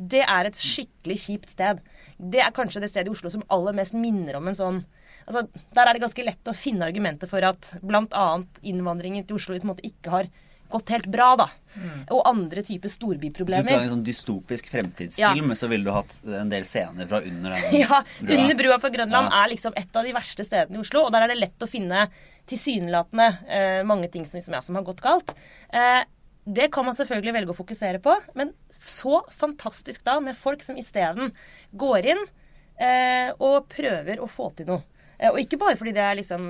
[0.00, 1.80] det er et skikkelig kjipt sted.
[2.16, 4.78] Det er kanskje det stedet i Oslo som aller mest minner om en sånn
[5.30, 8.28] altså, Der er det ganske lett å finne argumenter for at bl.a.
[8.66, 10.30] innvandringen til Oslo på en måte ikke har
[10.70, 11.48] gått helt bra, da.
[11.74, 12.02] Mm.
[12.14, 13.64] Og andre typer storbyproblemer.
[13.64, 15.58] Hvis du lager en sånn dystopisk fremtidsfilm, ja.
[15.58, 18.36] så ville du hatt en del scener fra under den ja, brua.
[18.36, 19.42] Under brua på Grønland ja.
[19.42, 21.70] er liksom et av de verste stedene i Oslo, og der er det lett å
[21.70, 22.06] finne
[22.50, 25.34] tilsynelatende eh, mange ting som, liksom, ja, som har gått galt.
[25.74, 26.02] Eh,
[26.50, 30.78] det kan man selvfølgelig velge å fokusere på, men så fantastisk da med folk som
[30.80, 31.34] isteden
[31.78, 32.22] går inn
[32.80, 34.86] eh, og prøver å få til noe.
[35.20, 36.48] Eh, og ikke bare fordi det er liksom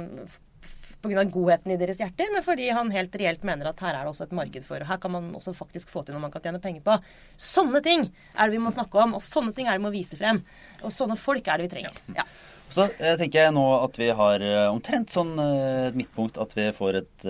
[1.01, 1.25] pga.
[1.33, 4.29] godheten i deres hjerter, men fordi han helt reelt mener at her er det også
[4.29, 6.61] et marked for, og her kan man også faktisk få til noe man kan tjene
[6.63, 6.99] penger på.
[7.41, 9.95] Sånne ting er det vi må snakke om, og sånne ting er det vi må
[9.95, 10.43] vise frem.
[10.85, 12.01] Og sånne folk er det vi trenger.
[12.19, 12.27] Ja.
[12.71, 16.53] Så jeg tenker jeg nå at vi har eh, omtrent sånn eh, et midtpunkt at
[16.55, 17.27] vi får et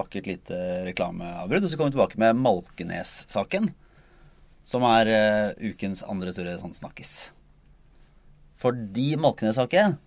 [0.00, 1.68] vakkert lite reklameavbrudd.
[1.68, 3.70] Og så kommer vi tilbake med Malkenes-saken,
[4.66, 5.12] som er
[5.60, 7.12] ukens andre store sånn snakkis.
[8.60, 10.00] Fordi Malkenes-saken,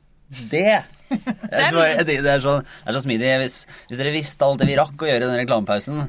[0.52, 3.32] det det, det, er så, det er så smidig.
[3.44, 3.58] Hvis,
[3.90, 6.08] hvis, dere visste alt det vi rakk å gjøre i den reklamepausen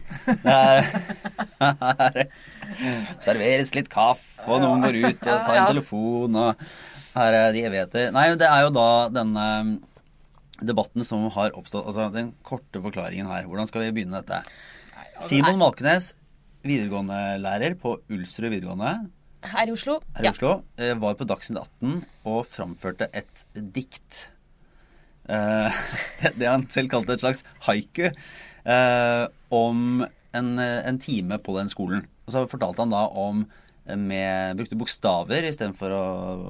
[0.48, 0.86] er,
[3.24, 6.64] Serveres litt kaffe, og noen går ut og tar en telefon, og
[7.14, 8.14] her er de evigheter.
[8.14, 9.74] Nei, det er jo da denne um,
[10.64, 11.86] debatten som har oppstått.
[11.86, 13.46] Altså den korte forklaringen her.
[13.50, 14.42] Hvordan skal vi begynne dette?
[15.14, 16.14] Altså, Simon Malkenes,
[16.64, 18.96] videregående-lærer på Ulsrud videregående.
[19.44, 19.98] Her i Oslo.
[20.16, 20.32] Her i ja.
[20.32, 20.54] Oslo.
[20.80, 24.28] Eh, var på Dagsnytt 18 og framførte et dikt.
[25.28, 25.84] Eh,
[26.38, 28.08] det han selv kalte et slags haiku.
[28.64, 30.04] Eh, om
[30.34, 32.06] en, en time på den skolen.
[32.24, 33.44] Og så fortalte han da om
[33.84, 36.04] med, brukte bokstaver istedenfor å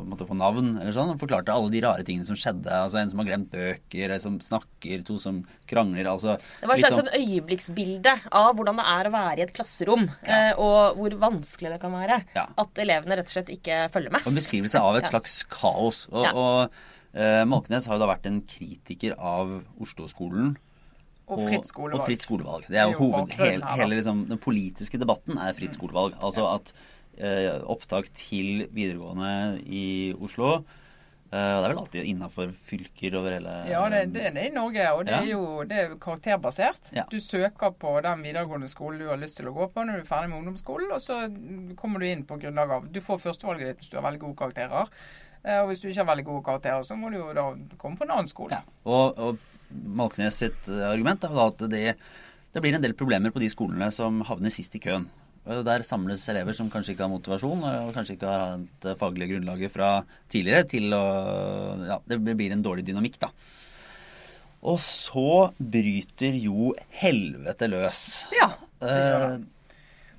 [0.07, 0.77] måtte få navn.
[0.79, 2.70] eller sånn, og Forklarte alle de rare tingene som skjedde.
[2.70, 6.07] altså En som har glemt bøker, en som snakker, to som krangler.
[6.07, 6.37] altså...
[6.61, 9.55] Det var et slags sånn, sånn øyeblikksbilde av hvordan det er å være i et
[9.57, 10.07] klasserom.
[10.23, 10.38] Ja.
[10.38, 12.20] Eh, og hvor vanskelig det kan være.
[12.37, 12.47] Ja.
[12.62, 14.23] At elevene rett og slett ikke følger med.
[14.23, 16.05] Og En beskrivelse av et slags kaos.
[16.12, 16.37] Og, ja.
[16.38, 20.55] og eh, Malkenes har jo da vært en kritiker av Oslo-skolen.
[21.25, 21.70] Og fritt.
[21.81, 22.66] Og fritt skolevalg.
[22.68, 26.18] Det er jo, hoved, hele, hele liksom, Den politiske debatten er fritt skolevalg.
[26.23, 26.75] Altså at
[27.70, 29.85] opptak til videregående i
[30.18, 30.59] Oslo.
[31.35, 34.55] Eh, det er vel alltid innafor fylker over hele Ja, det, det, det er i
[34.55, 34.85] Norge.
[34.94, 35.22] Og det ja.
[35.22, 36.92] er jo det er karakterbasert.
[36.94, 37.07] Ja.
[37.11, 40.05] Du søker på den videregående skolen du har lyst til å gå på når du
[40.05, 41.24] er ferdig med ungdomsskolen, og så
[41.81, 44.38] kommer du inn på grunnlag av Du får førstevalget ditt hvis du har veldig gode
[44.44, 44.92] karakterer.
[45.42, 47.48] Eh, og hvis du ikke har veldig gode karakterer, så må du jo da
[47.83, 48.61] komme på en annen skole.
[48.61, 48.79] Ja.
[48.87, 51.85] Og, og Malkenes sitt eh, argument er da at det,
[52.55, 55.11] det blir en del problemer på de skolene som havner sist i køen.
[55.44, 59.72] Der samles elever som kanskje ikke har motivasjon og kanskje ikke har hatt faglige grunnlaget
[59.74, 59.90] fra
[60.33, 61.04] tidligere til å
[61.85, 63.28] Ja, det blir en dårlig dynamikk, da.
[64.64, 68.24] Og så bryter jo helvete løs.
[68.33, 68.54] Ja.
[68.80, 69.50] Det gjør det.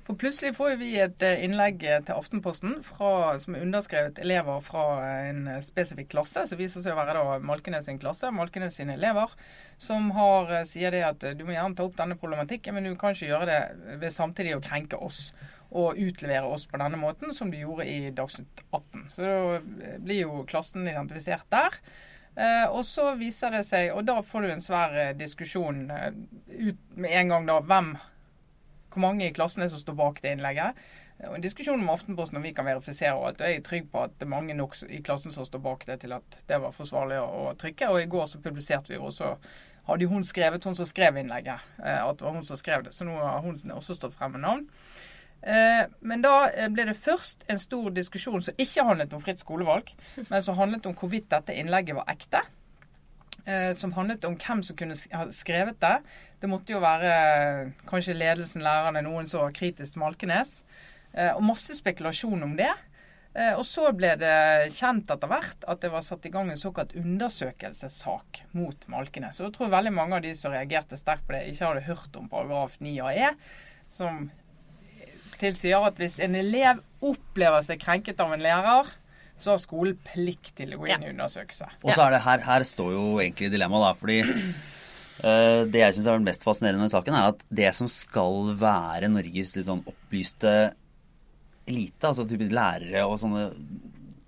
[0.06, 4.60] For plutselig får vi et eh, innlegg eh, til Aftenposten fra, som er underskrevet elever
[4.62, 8.78] fra eh, en spesifikk klasse, som viser seg å være da Malkenes sin klasse, Malkenes
[8.78, 9.34] sine elever,
[9.82, 13.18] som har, sier det at du må gjerne ta opp denne problematikken, men du kan
[13.18, 15.32] ikke gjøre det ved samtidig å krenke oss
[15.74, 19.08] og utlevere oss på denne måten, som du gjorde i Dagsnytt 18.
[19.10, 21.74] Så da blir jo klassen identifisert der.
[22.70, 27.34] Og så viser det seg, og da får du en svær diskusjon ut med en
[27.34, 27.58] gang, da.
[27.66, 27.96] Hvem
[28.96, 30.78] hvor mange i klassen er som står bak det innlegget.
[31.24, 33.40] En diskusjon om Aftenposten om vi kan verifisere og alt.
[33.40, 35.86] og Jeg er trygg på at det er mange nok i klassen som står bak
[35.88, 37.90] det til at det var forsvarlig å, trykke.
[37.92, 39.34] Og i går så publiserte vi jo også
[39.86, 42.94] hadde hun skrevet, hun som skrev innlegget, eh, at det var hun som skrev det.
[42.94, 44.64] Så nå har hun også stått frem med navn.
[45.46, 49.40] Eh, men da eh, ble det først en stor diskusjon som ikke handlet om fritt
[49.40, 49.92] skolevalg,
[50.28, 52.42] men som handlet om hvorvidt dette innlegget var ekte
[53.46, 55.94] eh, som handlet om hvem som kunne ha skrevet det.
[56.42, 60.60] Det måtte jo være eh, kanskje ledelsen, lærerne, noen som var kritisk til Malkenes.
[61.14, 62.72] Eh, og masse spekulasjon om det.
[63.36, 66.60] Eh, og så ble det kjent etter hvert at det var satt i gang en
[66.60, 69.40] såkalt undersøkelsessak mot Malkenes.
[69.40, 72.16] Og jeg tror veldig mange av de som reagerte sterkt på det, ikke hadde hørt
[72.16, 73.34] om paragraf 9 AE,
[73.96, 74.28] som
[75.36, 78.94] tilsier at hvis en elev opplever seg krenket av en lærer,
[79.38, 81.68] så har skolen plikt til å gå inn i undersøkelse.
[81.84, 83.92] Og så er det her, her står jo egentlig dilemmaet, da.
[84.00, 87.90] Fordi uh, det jeg syns er den mest fascinerende med saken, er at det som
[87.92, 90.56] skal være Norges sånn opplyste
[91.66, 93.48] elite, altså typisk lærere og sånne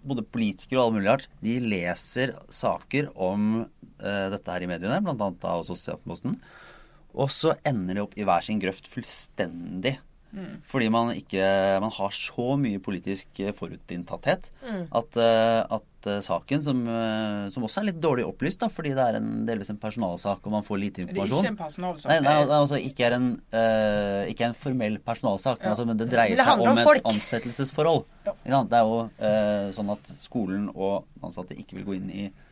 [0.08, 5.02] både politikere og alle mulig art, de leser saker om uh, dette her i mediene,
[5.04, 5.30] bl.a.
[5.58, 6.66] også Sosialposten, Aftenposten.
[7.18, 9.96] Og så ender de opp i hver sin grøft fullstendig
[10.28, 10.58] Mm.
[10.68, 11.40] Fordi man ikke
[11.80, 14.82] Man har så mye politisk eh, forutinntatthet mm.
[14.92, 18.92] at, uh, at eh, saken, som, eh, som også er litt dårlig opplyst, da, fordi
[18.96, 21.44] det er en, delvis en personalsak og man får lite Det er informasjon.
[21.46, 22.10] ikke en personalsak.
[22.12, 25.70] Nei, nei, det er- altså ikke er en, uh, ikke en formell personalsak, men, Ja.
[25.74, 28.04] altså, men det dreier Men det seg om om et ansettelsesforhold.
[28.26, 28.64] Ja.
[28.68, 32.46] Det er jo uh, sånn at skolen og ansatte ikke vil gå inn i eh,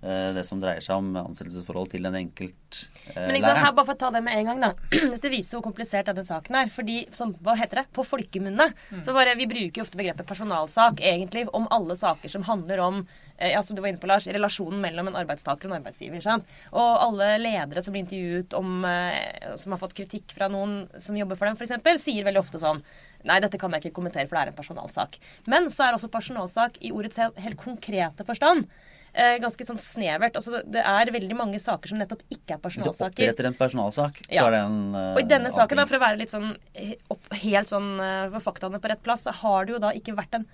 [0.00, 2.78] det som dreier seg om ansettelsesforhold til en enkelt
[3.10, 4.70] eh, Men liksom, her, bare for å ta det med en gang, da.
[5.14, 6.70] Dette viser hvor komplisert denne saken er.
[6.72, 7.86] Fordi, som, hva heter det?
[7.96, 8.70] På folkemunne.
[9.04, 13.02] Så bare, Vi bruker jo ofte begrepet personalsak egentlig om alle saker som handler om
[13.36, 16.22] eh, ja, som du var inne på, Lars, relasjonen mellom en arbeidstaker og en arbeidsgiver.
[16.24, 16.48] Sant?
[16.72, 21.18] Og alle ledere som blir intervjuet om, eh, som har fått kritikk fra noen som
[21.18, 22.80] jobber for dem, f.eks., sier veldig ofte sånn
[23.28, 25.18] Nei, dette kan jeg ikke kommentere, for det er en personalsak.
[25.44, 30.36] Men så er også personalsak i ordets helt, helt konkrete forstand eh, ganske sånn snevert.
[30.38, 33.14] Altså, det, er veldig mange saker som nettopp ikke er personalsaker.
[33.16, 34.46] Hvis du oppretter en personalsak, så Ja.
[34.46, 36.94] er det en eh, Og i denne saken, da, for å være litt sånn eh,
[37.10, 40.14] opp, helt sånn eh, for faktaene på rett plass, så har det jo da ikke
[40.16, 40.46] vært en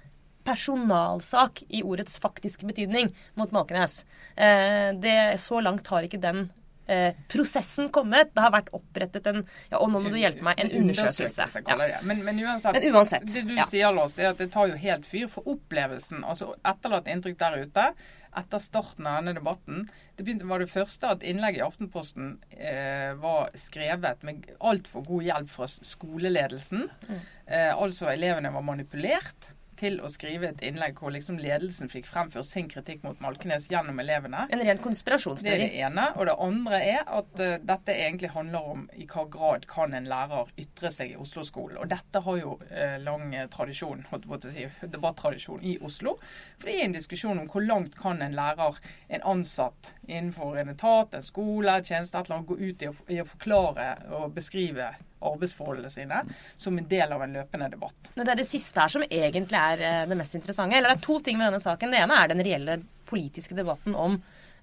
[0.46, 4.04] personalsak i ordets faktiske betydning mot Malkenes.
[4.36, 6.48] Eh, det, så langt har ikke den
[6.86, 8.32] eh, prosessen kommet.
[8.34, 10.60] Det har vært opprettet en Ja, og nå må du hjelpe meg.
[10.62, 11.48] En undersøkelse.
[11.48, 11.62] Ja.
[11.62, 12.02] jeg det.
[12.08, 13.66] Men, men uansett, Men uansett, det du ja.
[13.68, 16.24] sier, Lars, er at det tar jo helt fyr for opplevelsen.
[16.24, 17.90] altså Etterlatt inntrykk der ute
[18.36, 19.86] etter starten av denne debatten.
[20.16, 25.24] Det begynte, var det første at innlegget i Aftenposten eh, var skrevet med altfor god
[25.24, 26.84] hjelp fra skoleledelsen.
[27.08, 27.22] Mm.
[27.46, 32.48] Eh, altså elevene var manipulert til å skrive et innlegg hvor liksom ledelsen fikk fremført
[32.48, 34.46] sin kritikk mot Malkenes gjennom elevene.
[34.52, 36.06] En ren Det er det ene.
[36.16, 40.08] Og det andre er at uh, dette egentlig handler om i hva grad kan en
[40.10, 41.78] lærer ytre seg i Oslo-skolen.
[41.82, 45.76] Og dette har jo uh, lang eh, tradisjon, holdt jeg på å si, debattradisjon i
[45.84, 46.16] Oslo.
[46.56, 50.72] For det er en diskusjon om hvor langt kan en lærer, en ansatt innenfor en
[50.72, 54.34] etat, en skole, tjeneste, et eller annet, gå ut i å, i å forklare og
[54.36, 56.22] beskrive arbeidsforholdene sine
[56.60, 58.10] som en del av en løpende debatt.
[58.14, 60.76] Men det er det siste her som egentlig er eh, det mest interessante.
[60.76, 61.92] Eller det er to ting med denne saken.
[61.94, 64.18] Det ene er den reelle politiske debatten om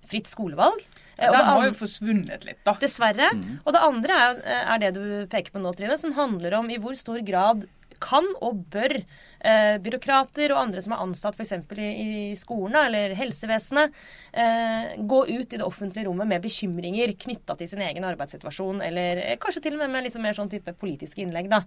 [0.09, 0.81] fritt skolevalg.
[1.15, 2.73] Eh, Den har jo forsvunnet litt, da.
[2.81, 3.29] Dessverre.
[3.63, 4.41] Og det andre er,
[4.75, 7.65] er det du peker på nå, Trine, som handler om i hvor stor grad
[8.03, 11.53] kan og bør eh, byråkrater og andre som er ansatt f.eks.
[11.77, 11.87] I,
[12.31, 13.95] i skolen eller helsevesenet,
[14.33, 19.23] eh, gå ut i det offentlige rommet med bekymringer knytta til sin egen arbeidssituasjon, eller
[19.23, 21.49] eh, kanskje til og med med litt mer sånn type politiske innlegg.
[21.53, 21.63] Da.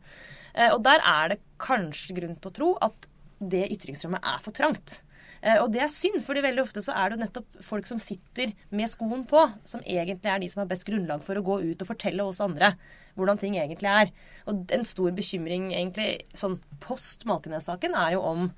[0.55, 4.57] Eh, og der er det kanskje grunn til å tro at det ytringsrommet er for
[4.57, 5.01] trangt.
[5.47, 8.01] Eh, Og det er synd, fordi veldig ofte så er det jo nettopp folk som
[8.03, 11.61] sitter med skoen på, som egentlig er de som har best grunnlag for å gå
[11.71, 12.73] ut og fortelle oss andre
[13.17, 14.11] hvordan ting egentlig er.
[14.51, 18.49] Og en stor bekymring egentlig sånn post Malkenes-saken er jo om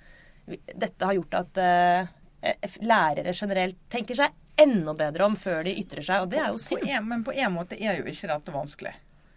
[0.49, 2.09] dette har gjort at uh,
[2.81, 6.57] lærere generelt tenker seg enda bedre om før de ytrer seg, og det er jo
[6.57, 6.89] På synd.
[6.89, 8.95] en, men på en måte er jo ikke dette vanskelig.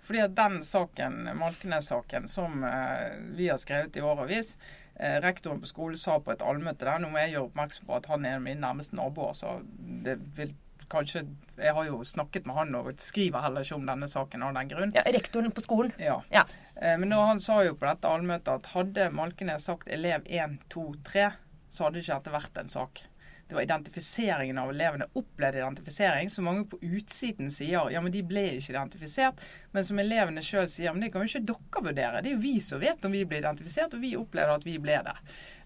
[0.07, 5.69] Fordi at den saken, Malkenes-saken, som eh, vi har skrevet i årevis eh, Rektoren på
[5.69, 8.41] skolen sa på et allmøte der, nå må jeg gjøre oppmerksom på at han er
[8.43, 9.59] min nærmeste naboer, så
[10.05, 10.51] det vil
[10.91, 11.23] kanskje
[11.57, 14.71] Jeg har jo snakket med han og skriver heller ikke om denne saken av den
[14.73, 14.91] grunn.
[14.97, 15.93] Ja, rektoren på skolen.
[16.01, 16.17] Ja.
[16.33, 16.43] Ja.
[16.75, 20.85] Eh, Men han sa jo på dette allmøtet at hadde Malkenes sagt elev 1, 2,
[21.07, 21.29] 3,
[21.69, 23.03] så hadde ikke dette vært en sak.
[23.51, 25.05] Det var identifiseringen av elevene.
[25.19, 26.29] Opplevd identifisering.
[26.31, 29.41] Så mange på utsiden sier ja, men de ble ikke identifisert.
[29.75, 32.21] Men som elevene sjøl sier, men det kan jo ikke dere vurdere.
[32.23, 34.77] Det er jo vi som vet om vi ble identifisert, og vi opplevde at vi
[34.79, 35.17] ble det.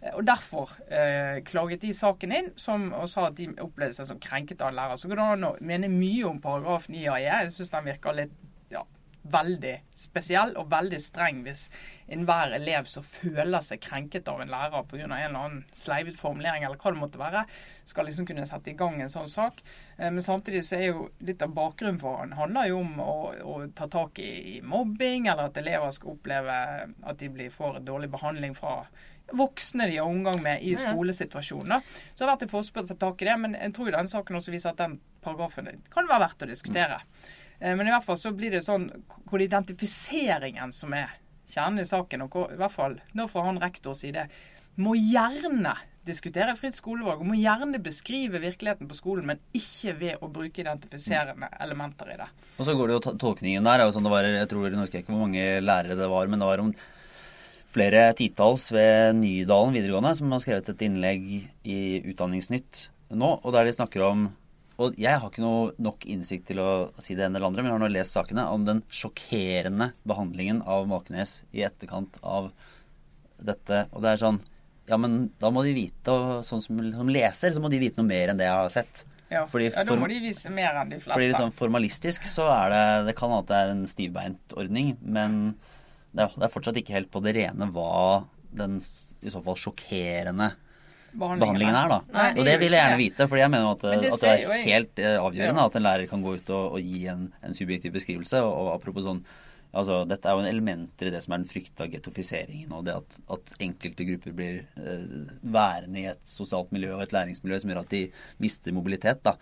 [0.01, 4.09] Eh, Og Derfor eh, klaget de saken inn som, og sa at de opplevde seg
[4.09, 4.97] som krenket av lærer.
[4.97, 7.21] Så går det an å mene mye om paragraf 9 AE.
[7.27, 8.54] Jeg syns den virker litt ja,
[9.31, 11.63] veldig spesiell og veldig streng hvis
[12.11, 15.05] enhver elev som føler seg krenket av en lærer pga.
[15.05, 17.45] en eller annen sleivet formulering, eller hva det måtte være,
[17.85, 19.63] skal liksom kunne sette i gang en sånn sak.
[19.97, 23.17] Eh, Men samtidig så er jo litt av bakgrunnen for han handler jo om å,
[23.41, 28.11] å ta tak i mobbing, eller at elever skal oppleve at de blir, får dårlig
[28.13, 28.83] behandling fra
[29.33, 31.79] voksne de har omgang med i da.
[32.13, 33.95] Så det har vært en forspill å ta tak i det, men jeg tror jo
[33.97, 36.99] den saken også viser at den paragrafen kan være verdt å diskutere.
[36.99, 38.89] Eh, Men i hvert fall så blir det sånn
[39.29, 41.13] hvor er identifiseringen som er
[41.49, 42.25] kjernen i saken.
[42.25, 44.27] Og hvor, i hvert fall nå får han rektor si det.
[44.81, 50.23] Må gjerne diskutere fritt skolevalg og må gjerne beskrive virkeligheten på skolen, men ikke ved
[50.23, 52.27] å bruke identifiserende elementer i det.
[52.59, 53.81] Og så går det jo tolkningen der.
[53.81, 56.43] er sånn det var, jeg tror, jeg husker ikke hvor mange lærere det var, men
[56.43, 56.73] det var om
[57.75, 61.25] flere titalls ved Nydalen videregående som har skrevet et innlegg
[61.67, 61.79] i
[62.11, 64.29] Utdanningsnytt nå, og der de snakker om
[64.81, 67.71] og jeg har ikke noe nok innsikt til å si det ene eller andre, men
[67.71, 72.49] jeg har nå lest sakene om den sjokkerende behandlingen av Malkenes i etterkant av
[73.39, 73.85] dette.
[73.93, 74.41] Og det er sånn
[74.85, 77.97] Ja, men da må de vite, og sånn som, som leser, så må de vite
[77.97, 79.05] noe mer enn det jeg har sett.
[79.31, 81.15] Ja, Fordi ja Da må de vise mer enn de fleste.
[81.15, 85.55] Fordi liksom formalistisk så er det Det kan hende det er en stivbeint ordning, men
[86.15, 89.57] det er, det er fortsatt ikke helt på det rene hva den i så fall
[89.59, 90.53] sjokkerende
[91.17, 91.99] behandlingen er, da.
[92.13, 94.19] Nei, det og det vil jeg gjerne vite, for jeg mener at, Men det at
[94.21, 94.65] det er jeg.
[94.69, 95.65] helt avgjørende Ja.
[95.65, 98.41] at en lærer kan gå ut og, og gi en, en subjektiv beskrivelse.
[98.43, 99.23] Og, og apropos sånn
[99.75, 102.93] Altså, Dette er jo en elementer i det som er den frykta gettofiseringen, og det
[102.95, 107.73] at, at enkelte grupper blir eh, værende i et sosialt miljø og et læringsmiljø som
[107.73, 108.05] gjør at de
[108.39, 109.19] mister mobilitet.
[109.27, 109.33] da.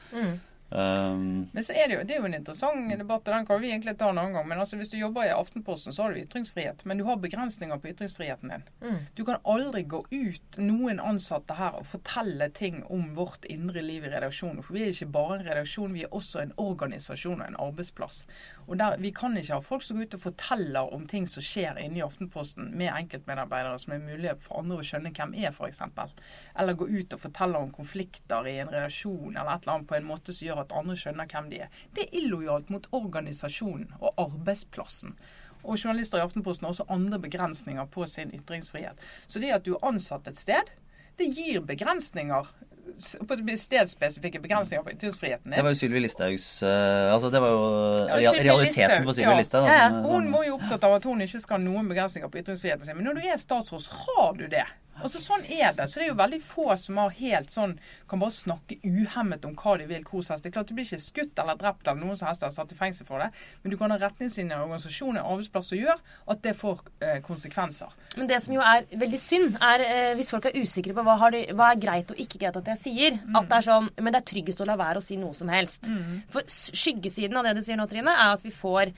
[0.70, 3.60] Um, Men så er det jo, det er jo en interessant debatt, og den kan
[3.62, 4.48] vi egentlig ta en annen gang.
[4.50, 6.82] Men altså, hvis du jobber i Aftenposten, så har du ytringsfrihet.
[6.90, 8.66] Men du har begrensninger på ytringsfriheten din.
[9.14, 14.08] Du kan aldri gå ut, noen ansatte her, og fortelle ting om vårt indre liv
[14.08, 14.64] i redaksjonen.
[14.66, 18.24] For vi er ikke bare en redaksjon, vi er også en organisasjon og en arbeidsplass.
[18.68, 21.44] Og der, Vi kan ikke ha folk som går ut og forteller om ting som
[21.44, 25.52] skjer inne i Aftenposten med enkeltmedarbeidere som er mulig for andre å skjønne hvem er,
[25.52, 25.82] f.eks.
[26.60, 29.98] Eller gå ut og fortelle om konflikter i en relasjon eller et eller annet på
[30.00, 31.82] en måte som gjør at andre skjønner hvem de er.
[31.96, 35.18] Det er illojalt mot organisasjonen og arbeidsplassen.
[35.64, 39.00] Og journalister i Aftenposten har også andre begrensninger på sin ytringsfrihet.
[39.28, 40.72] Så det at du er ansatt et sted,
[41.20, 42.48] det gir begrensninger.
[43.28, 45.52] På stedspesifikke begrensninger på ytringsfriheten.
[45.52, 47.64] det var jo Sylvi Listhaugs uh, Altså, det var jo
[48.22, 49.38] Ja, realiteten på Sylvi ja.
[49.40, 49.66] Listhaug.
[49.66, 50.04] Altså, Ja, ja.
[50.04, 53.00] Hun var jo opptatt av at hun ikke skal ha noen begrensninger på ytringsfriheten sin.
[53.00, 54.68] Men når du er statsråd, så har du det.
[55.04, 55.88] Altså Sånn er det.
[55.90, 57.76] Så det er jo veldig få som har helt sånn
[58.10, 60.46] kan bare snakke uhemmet om hva de vil hvor som helst.
[60.46, 62.74] Det er klart Du blir ikke skutt eller drept eller noen som helst eller satt
[62.74, 63.30] i fengsel for det,
[63.64, 67.20] men du kan ha retningslinjer og organisasjoner og arbeidsplasser som gjør at det får eh,
[67.26, 67.96] konsekvenser.
[68.18, 71.18] Men det som jo er veldig synd, er eh, hvis folk er usikre på hva,
[71.22, 73.20] har de, hva er greit og ikke greit at jeg sier.
[73.34, 75.50] At det er sånn Men det er tryggest å la være å si noe som
[75.52, 75.90] helst.
[76.34, 78.94] For skyggesiden av det du sier nå, Trine, er at vi får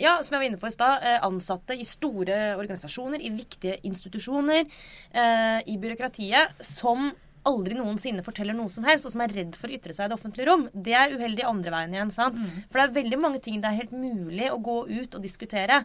[0.00, 3.78] ja, som jeg var inne på i stad, eh, ansatte i store organisasjoner, i viktige
[3.84, 4.64] institusjoner,
[5.12, 7.12] eh, i byråkratiet, som
[7.46, 10.08] aldri noensinne forteller noe som helst, og som er redd for å ytre seg i
[10.10, 10.64] det offentlige rom.
[10.74, 12.12] Det er uheldig andre veien igjen.
[12.12, 12.34] sant?
[12.70, 15.84] For det er veldig mange ting det er helt mulig å gå ut og diskutere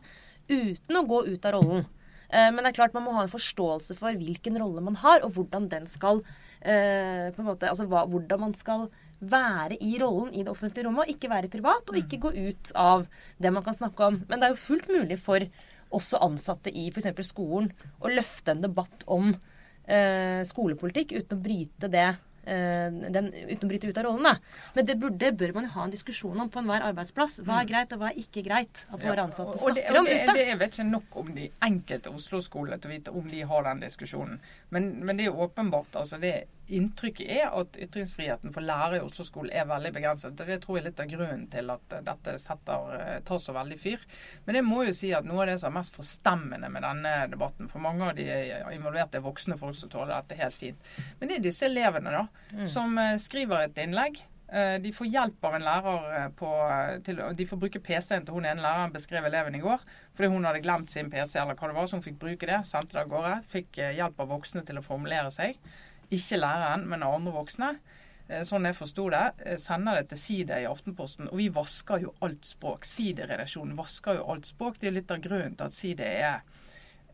[0.50, 1.86] uten å gå ut av rollen.
[2.32, 5.22] Eh, Men det er klart man må ha en forståelse for hvilken rolle man har,
[5.22, 6.24] og hvordan den skal
[6.62, 8.90] eh, på en måte, altså hva, Hvordan man skal
[9.22, 12.72] være i rollen i det offentlige rommet, og ikke være privat, og ikke gå ut
[12.80, 13.06] av
[13.42, 14.24] det man kan snakke om.
[14.28, 15.46] Men det er jo fullt mulig for
[15.92, 17.12] også ansatte i f.eks.
[17.28, 19.34] skolen å løfte en debatt om
[19.86, 24.30] eh, skolepolitikk uten å bryte det eh, den, uten å bryte ut av rollen.
[24.30, 24.70] Da.
[24.78, 27.42] Men det burde, bør man jo ha en diskusjon om på enhver arbeidsplass.
[27.48, 30.04] Hva er greit, og hva er ikke greit at våre ansatte Og det, snakker og
[30.04, 30.38] om det, ute.
[30.40, 33.68] det, jeg vet ikke nok om de enkelte Oslo-skolene til å vite om de har
[33.70, 34.42] den diskusjonen.
[34.72, 36.02] Men, men det er jo åpenbart.
[36.04, 36.36] altså det
[36.78, 40.40] Inntrykket er at ytringsfriheten for lærere i Oslo-skolen er veldig begrenset.
[40.40, 43.42] og Det tror jeg er litt av grunnen til at eh, dette setter, eh, tar
[43.44, 44.06] så veldig fyr.
[44.48, 47.14] Men jeg må jo si at noe av det som er mest forstemmende med denne
[47.34, 48.28] debatten, for mange av de
[48.76, 52.26] involverte er voksne folk som tåler dette helt fint, men det er disse elevene da,
[52.68, 54.24] som eh, skriver et innlegg.
[54.52, 56.48] Eh, De får hjelp av en lærer eh, på,
[57.08, 59.80] til, De får bruke PC-en til hun ene læreren beskrev eleven i går.
[60.18, 62.58] Fordi hun hadde glemt sin PC, eller hva det var, så hun fikk bruke det.
[62.68, 63.38] Sendte det av gårde.
[63.48, 65.56] Fikk eh, hjelp av voksne til å formulere seg.
[66.12, 67.76] Ikke læreren, men andre voksne.
[68.30, 69.24] Eh, Sånn jeg forsto det.
[69.46, 71.30] eh, Sender det til Side i Aftenposten.
[71.32, 72.86] Og vi vasker jo alt språk.
[72.88, 74.80] Side-redaksjonen vasker jo alt språk.
[74.80, 76.42] Det er litt av grunnen til at Side er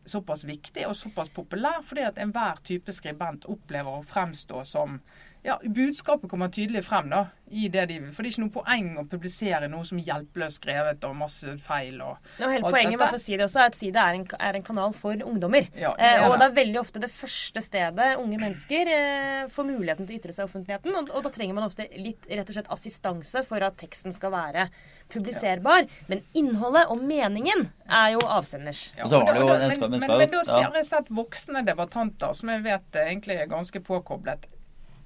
[0.08, 5.00] såpass viktig og såpass populær, fordi at enhver type skribent opplever å fremstå som
[5.48, 8.88] ja, Budskapet kommer tydelig frem da, i det de For det er ikke noe poeng
[9.00, 11.96] å publisere noe som hjelpeløst skrevet og masse feil.
[12.04, 14.26] og no, hele poenget med for å si det også er at Side er en,
[14.48, 15.70] er en kanal for ungdommer.
[15.72, 16.48] Ja, det eh, og det.
[16.50, 20.44] er veldig ofte det første stedet unge mennesker eh, får muligheten til å ytre seg
[20.44, 20.98] i offentligheten.
[21.00, 24.34] Og, og da trenger man ofte litt rett og slett assistanse for at teksten skal
[24.34, 24.68] være
[25.14, 25.88] publiserbar.
[26.12, 28.90] Men innholdet og meningen er jo avsenders.
[28.98, 33.08] Da- men, men men, men da ser jeg sett voksne debattanter som jeg vet eh,
[33.14, 34.46] egentlig er ganske påkoblet.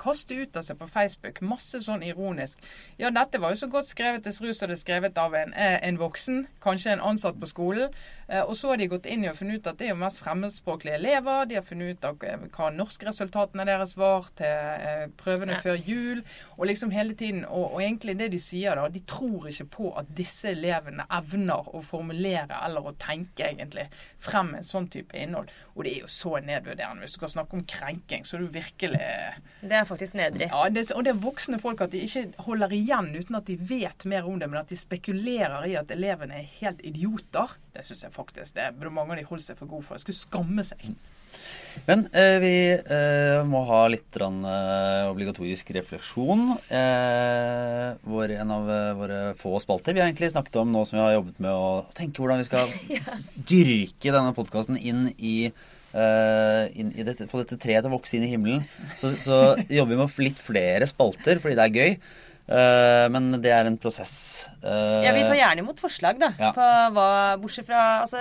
[0.02, 2.58] Kaste ut av seg på Facebook masse sånn ironisk.
[2.98, 4.24] Ja, dette var jo så godt skrevet.
[4.24, 7.38] til Srus, og som det er skrevet av en, eh, en voksen, kanskje en ansatt
[7.40, 7.92] på skolen.
[8.28, 10.00] Eh, og så har de gått inn i og funnet ut at det er jo
[10.02, 11.46] mest fremmedspråklige elever.
[11.48, 15.60] De har funnet ut av eh, hva norskresultatene deres var til prøvene Ja.
[15.60, 16.22] før jul.
[16.58, 19.92] Og liksom hele tiden, og, og egentlig det de sier da, de tror ikke på
[19.98, 23.88] at disse elevene evner å formulere eller å tenke egentlig
[24.18, 25.50] frem en sånn type innhold.
[25.76, 27.00] Og det er jo så nedvurderende.
[27.04, 29.00] Hvis du kan snakke om krenking, så er du virkelig
[29.62, 30.48] Det er faktisk nedrig.
[30.50, 33.56] ja, det, Og det er voksne folk at de ikke holder igjen uten at de
[33.56, 37.56] vet mer om det, men at de spekulerer i at elevene er helt idioter.
[37.72, 40.00] Det syns jeg faktisk det burde mange av de holdt seg for gode for.
[40.00, 40.92] De skulle skamme seg.
[41.86, 46.52] Men eh, vi eh, må ha litt rann, eh, obligatorisk refleksjon.
[46.68, 49.96] Eh, vår, en av eh, våre få spalter.
[49.96, 52.48] Vi har egentlig snakket om nå som vi har jobbet med å tenke hvordan vi
[52.50, 52.74] skal
[53.52, 55.36] dyrke denne podkasten inn i
[55.92, 58.62] inn i dette, Få dette treet til å vokse inn i himmelen.
[58.96, 61.96] Så, så jobber vi med litt flere spalter fordi det er gøy.
[62.42, 64.48] Uh, men det er en prosess.
[64.64, 66.32] Uh, Ja, Vi tar gjerne imot forslag, da.
[66.40, 66.50] Ja.
[66.56, 66.64] På
[66.96, 68.18] hva, bortsett fra altså,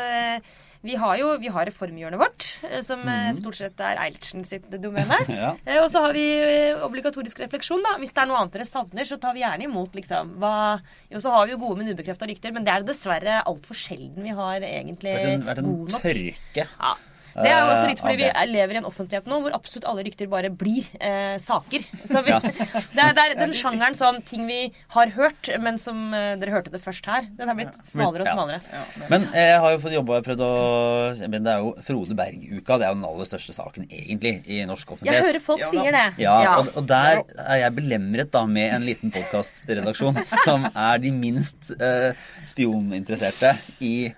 [0.82, 3.36] vi har jo vi har reformhjørnet vårt, som som -hmm.
[3.38, 5.18] stort sett er Eilertsen sitt domene.
[5.42, 5.56] Ja.
[5.68, 7.98] uh, Og så har vi eh, obligatorisk refleksjon, da.
[7.98, 10.38] Hvis det er noe annet dere savner, så tar vi gjerne imot, liksom.
[10.38, 13.44] Hva Jo, så har vi jo gode, men ubekrefta rykter, men det er det dessverre
[13.46, 16.02] altfor sjelden vi har egentlig Det nok vært en, vært en god nok.
[16.02, 16.68] tørke.
[16.80, 16.96] Ja.
[17.36, 19.54] Det er jo også litt Eh, fordi vi er- lever i en offentlighet nå hvor
[19.56, 21.86] absolutt alle rykter bare blir eh, saker.
[22.12, 22.32] Så vi,
[22.96, 26.52] det, er, det er den sjangeren sånn ting vi har hørt, men som eh, dere
[26.58, 27.28] hørte det først her.
[27.38, 28.62] Den har blitt smalere og smalere.
[28.72, 31.60] Ja, men- Men eh, jeg har jo fått jobba og prøvd å Men det er
[31.64, 32.78] jo Frode Berg-uka.
[32.82, 35.22] Det er jo den aller største saken, egentlig, i norsk offentlighet.
[35.22, 36.06] Jeg hører folk Ja, sier det.
[36.24, 41.12] Ja, Og, og der er jeg belemret da med en liten podkastredaksjon som er de
[41.16, 42.12] minst eh,
[42.50, 44.12] spioninteresserte i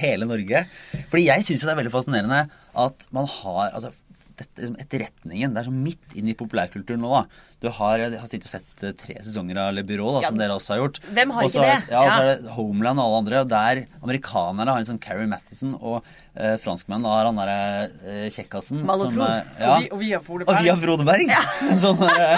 [0.00, 0.64] hele Norge.
[1.12, 2.42] Fordi jeg syns jo det er veldig fascinerende
[2.76, 3.92] at man har altså,
[4.36, 7.08] dette, liksom, Etterretningen det er sånn midt inn i populærkulturen nå.
[7.08, 7.44] da.
[7.64, 10.28] Du har, Jeg har sittet og sett eh, tre sesonger av Le Bureau, da, Ja,
[10.28, 10.98] som dere også har gjort.
[11.16, 11.88] hvem har også, ikke det?
[11.94, 12.20] Ja, og så Ja.
[12.20, 13.40] er det Homeland og alle andre.
[13.40, 16.04] Og der amerikanerne har en sånn Carrie Mathison, og
[16.36, 18.84] eh, franskmennene har han derre eh, kjekkasen.
[18.84, 19.16] Malotro.
[19.16, 20.84] som, eh, Og, vi, og vi har Frode Og vi har Berg.
[20.84, 21.32] Frode Berg.
[21.72, 22.36] En sånn der,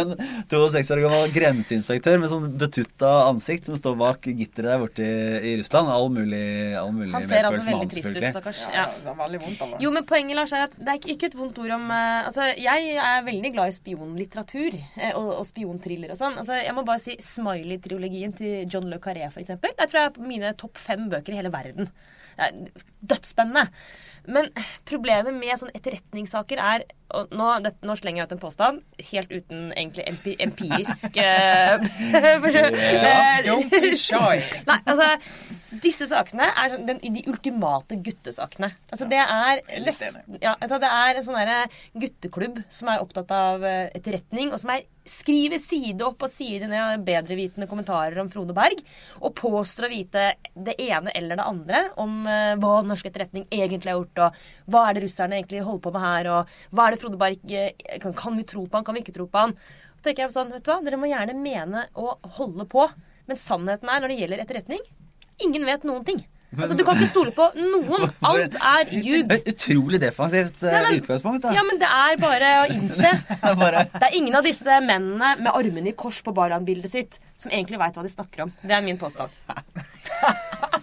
[0.00, 0.14] en
[0.50, 5.52] 62 år gammel grenseinspektør med sånn betutta ansikt som står bak gitteret der borte i,
[5.52, 5.90] i Russland.
[5.92, 6.42] All mulig,
[6.80, 8.62] all mulig Han ser altså veldig trist ut, stakkars.
[8.68, 8.86] Ja, Ja.
[8.98, 9.74] det var veldig vondt av.
[9.84, 12.26] Jo, men poenget Lars, er at det er ikke- ikke et vondt ord om uh,
[12.28, 16.38] Altså, Jeg er veldig glad i spionlitteratur eh, og, og spionthriller og sånn.
[16.38, 19.70] Altså, Jeg må bare si Smiley-triologien til John Le Carré, for eksempel.
[19.78, 21.90] Jeg tror jeg er på mine topp fem bøker i hele verden.
[22.38, 23.66] Det er dødsspennende.
[24.28, 24.50] Men
[24.88, 26.84] problemet med sånne etterretningssaker er
[27.16, 28.80] og nå, det, nå slenger jeg ut en påstand,
[29.10, 31.16] helt uten egentlig empi, empirisk.
[31.16, 31.86] Eh,
[33.46, 34.42] Don't be shy.
[34.68, 35.14] Nei, altså
[35.82, 38.70] Disse sakene er sånn den, de ultimate guttesakene.
[38.92, 43.88] Altså Det er nesten ja, Det er en sånn gutteklubb som er opptatt av eh,
[43.96, 48.82] etterretning, og som er skriver side opp og side ned bedrevitende kommentarer om Frode Berg,
[49.22, 53.92] og påstår å vite det ene eller det andre om eh, hva norsk etterretning egentlig
[53.92, 56.94] har gjort, og hva er det russerne egentlig holder på med her, og hva er
[56.94, 59.44] det Frode Berg eh, kan, kan vi tro på han, kan vi ikke tro på
[59.46, 59.56] han?
[59.98, 62.86] Så tenker jeg sånn, vet du hva, Dere må gjerne mene og holde på,
[63.28, 64.86] men sannheten er når det gjelder etterretning
[65.38, 66.16] Ingen vet noen ting.
[66.56, 68.06] Altså, Du kan ikke stole på noen.
[68.24, 69.34] Alt er ljug.
[69.52, 71.42] Utrolig defensivt eh, Ja, men- utgangspunkt.
[71.44, 71.52] da.
[71.52, 73.10] Ja, men det er bare å innse.
[73.28, 76.90] Det er bare, Det er ingen av disse mennene med armene i kors på Baran-bildet
[76.90, 78.52] sitt som egentlig veit hva de snakker om.
[78.64, 79.28] Det er min påstand.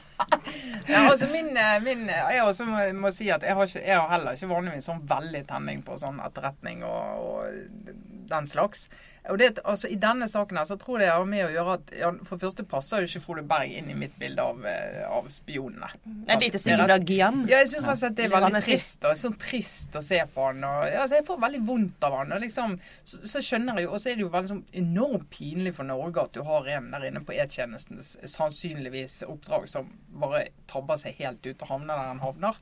[0.88, 3.98] Ja, altså min, eh, min Jeg også må, må si at jeg har, ikke, jeg
[3.98, 7.96] har heller ikke vanligvis sånn veldig tenning på sånn etterretning og, og
[8.30, 8.88] den slags.
[9.30, 11.76] Og det, altså I denne saken her så tror jeg det har med å gjøre
[11.80, 14.60] at ja, For det første passer jo ikke Frode Berg inn i mitt bilde av,
[14.70, 15.90] eh, av spionene.
[16.04, 17.46] Det er et lite stykke fra Guillaume.
[17.50, 19.08] Ja, jeg syns og det er veldig trist.
[19.10, 20.62] Og sånn trist å se på han.
[20.68, 22.36] Og, altså, jeg får veldig vondt av han.
[22.38, 25.28] Og liksom, så, så skjønner jeg jo, og så er det jo veldig sånn enormt
[25.34, 29.90] pinlig for Norge at du har en der inne på E-tjenestens sannsynligvis oppdrag som
[30.22, 32.62] bare tabber seg helt ut og havner der han havner.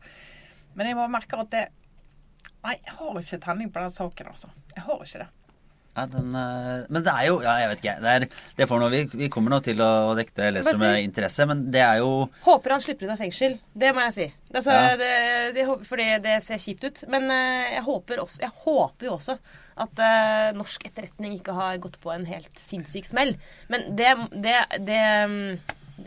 [0.74, 1.70] Men jeg bare merker at det
[2.64, 4.48] Nei, jeg har ikke tenning på den saken, altså.
[4.72, 5.26] Jeg har ikke det.
[5.96, 7.96] Ja, den, eh, men det er jo Ja, jeg vet ikke.
[8.02, 8.26] Det, er,
[8.58, 11.46] det får noe, vi, vi kommer nå til å dekke det leser si- med interesse,
[11.50, 13.60] men det er jo Håper han slipper ut av fengsel.
[13.74, 14.28] Det må jeg si.
[14.54, 14.96] Altså, Ja.
[14.98, 15.12] det,
[15.58, 17.04] det, fordi det ser kjipt ut.
[17.14, 19.38] Men eh, jeg håper, også, jeg håper jo også
[19.74, 23.32] at uh, norsk etterretning ikke har gått på en helt sinnssyk smell.
[23.74, 25.40] Men det, det, det um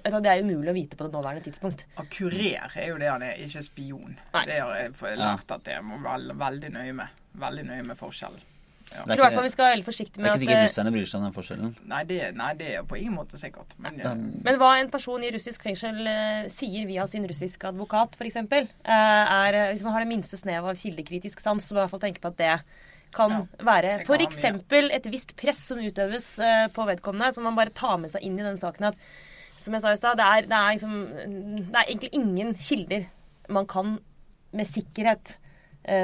[0.03, 1.85] Det er umulig å vite på det nåværende tidspunkt.
[2.11, 4.17] Kurer er jo det han er, ikke spion.
[4.35, 4.43] Nei.
[4.51, 7.23] Det har jeg lært at jeg må være veldig nøye med.
[7.39, 8.43] Veldig nøye med forskjellen.
[8.87, 9.03] Ja.
[9.03, 10.59] Jeg tror i hvert fall ikke, vi skal være veldig forsiktige det er ikke sikkert
[10.61, 11.73] eh, russerne bryr seg om den forskjellen.
[11.91, 13.75] Nei, det, nei, det er på ingen måte sikkert.
[13.83, 14.13] Men, ja.
[14.15, 19.59] Men hva en person i russisk fengsel eh, sier via sin russiske advokat, f.eks., er
[19.59, 21.97] eh, Hvis man har det minste snev av kildekritisk sans, så må man i hvert
[21.97, 22.53] fall tenke på at det
[23.17, 24.45] kan Ja, være f.eks.
[25.01, 28.39] et visst press som utøves eh, på vedkommende, som man bare tar med seg inn
[28.39, 28.91] i den saken.
[28.93, 28.97] at
[29.57, 30.97] som jeg sa i stad, det, er- det, er liksom,
[31.73, 33.07] det er egentlig ingen kilder
[33.49, 33.99] man kan
[34.53, 35.46] med sikkerhet eh,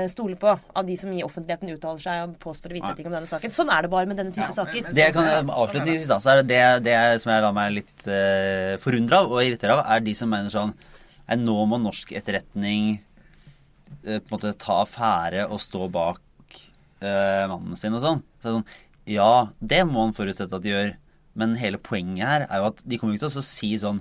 [0.09, 3.15] stole på av de som i offentligheten uttaler seg og påstår å vite ting om
[3.17, 3.51] denne saken.
[3.55, 4.83] Sånn er det bare med denne type Ja, saker.
[4.83, 8.07] men- Det jeg kan avslutningsvis da, så er det det, som jeg lar meg litt
[8.07, 10.75] uh, forundre av og irritere av, er de som mener sånn
[11.33, 13.01] nå må norsk etterretning
[14.07, 16.21] uh, på en måte ta affære og stå bak
[17.03, 18.23] uh, mannen sin og sånn.
[18.43, 18.67] Så sånn.
[19.11, 20.95] Ja, det må han forutsette at de gjør,
[21.35, 24.01] men hele poenget her er jo at de kommer ikke til å si sånn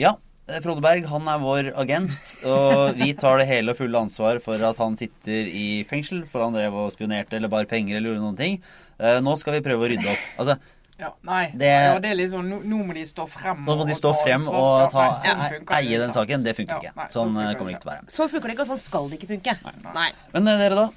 [0.00, 0.16] Ja, eh,
[0.64, 4.54] Frode Berg, han er vår agent, og vi tar det hele og fulle ansvar for
[4.70, 8.24] at han sitter i fengsel for han drev og spionerte eller bar penger eller gjorde
[8.26, 8.60] noen ting.
[8.98, 10.28] Eh, nå skal vi prøve å rydde opp.
[10.42, 10.58] Altså,
[11.00, 11.46] Ja, nei.
[11.56, 13.96] Det- ja, det er litt sånn, nå, må de stå frem nå må de og
[13.96, 16.42] stå ta frem og Ja, ta, nei, sånn funker eie den saken.
[16.44, 16.96] Det funker Ja, ikke.
[16.96, 17.80] nei, sånn Sånn funker eh, kommer det ikke.
[17.80, 18.10] til å være.
[18.16, 19.56] Så funker det ikke, og sånn skal det ikke funke.
[19.64, 19.92] Nei.
[19.94, 20.10] Nei.
[20.34, 20.90] Men eh, dere, da?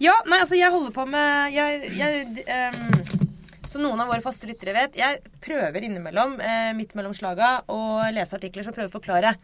[0.00, 3.19] Ja, nei, altså jeg holder på med jeg, jeg, ehm,
[3.70, 8.02] Som noen av våre faste lyttere vet, jeg prøver innimellom, eh, midt mellom slaga, å
[8.10, 9.36] lese artikler som prøver å forklare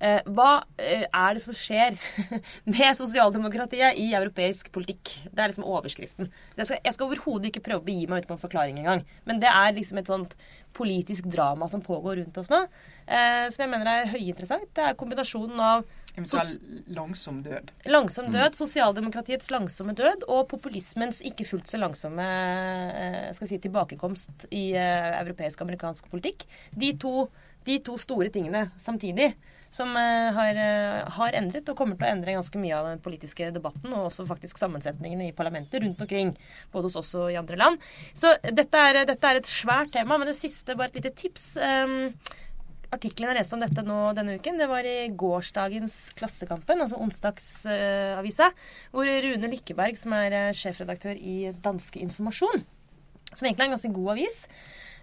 [0.00, 1.96] Eh, hva eh, er det som skjer
[2.72, 5.12] med sosialdemokratiet i europeisk politikk?
[5.28, 6.30] Det er liksom overskriften.
[6.56, 9.04] Jeg skal overhodet ikke prøve å begi meg ut på en forklaring engang.
[9.28, 10.32] Men det er liksom et sånt
[10.76, 12.62] politisk drama som pågår rundt oss nå,
[13.04, 14.70] eh, som jeg mener er høyinteressant.
[14.72, 15.84] Det er kombinasjonen av
[16.18, 16.56] Eventuell
[16.96, 17.70] langsom død.
[17.90, 24.48] Langsom død, sosialdemokratiets langsomme død og populismens ikke fullt så langsomme eh, skal si, tilbakekomst
[24.50, 26.44] i eh, europeisk og amerikansk politikk.
[26.76, 27.28] De to,
[27.68, 29.32] de to store tingene samtidig
[29.70, 30.60] som eh, har,
[31.16, 34.26] har endret og kommer til å endre ganske mye av den politiske debatten, og også
[34.28, 36.34] faktisk sammensetningene i parlamentet rundt omkring,
[36.74, 37.90] både hos oss og i andre land.
[38.12, 40.18] Så dette er, dette er et svært tema.
[40.18, 41.52] Men det siste, bare et lite tips.
[41.62, 42.10] Um,
[42.94, 48.50] artikkelen jeg leste om dette nå denne uken, det var i gårsdagens Klassekampen, altså onsdagsavisa,
[48.94, 52.64] hvor Rune Lykkeberg, som er uh, sjefredaktør i Danske Informasjon,
[53.30, 54.36] som egentlig er en ganske god avis,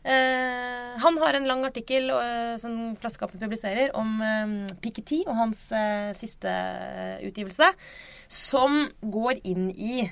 [0.03, 4.21] uh, han har en lang artikkel eh, som Klassekampen publiserer om
[4.83, 5.67] Piketty og hans
[6.19, 6.53] siste
[7.27, 7.71] utgivelse,
[8.31, 10.07] som går inn i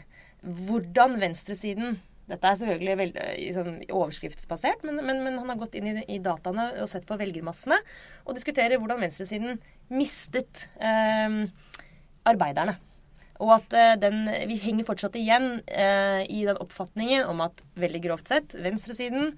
[0.45, 5.91] hvordan venstresiden dette er selvfølgelig veldig, sånn, overskriftsbasert, men, men, men, han har gått inn
[5.91, 7.77] i, i, dataene og sett på velgermassene
[8.25, 9.59] og diskuterer hvordan venstresiden
[9.93, 11.45] mistet eh,
[12.25, 12.79] arbeiderne.
[13.43, 18.01] Og at eh, den, vi henger fortsatt igjen eh, i den oppfatningen om at veldig
[18.07, 19.33] grovt sett venstresiden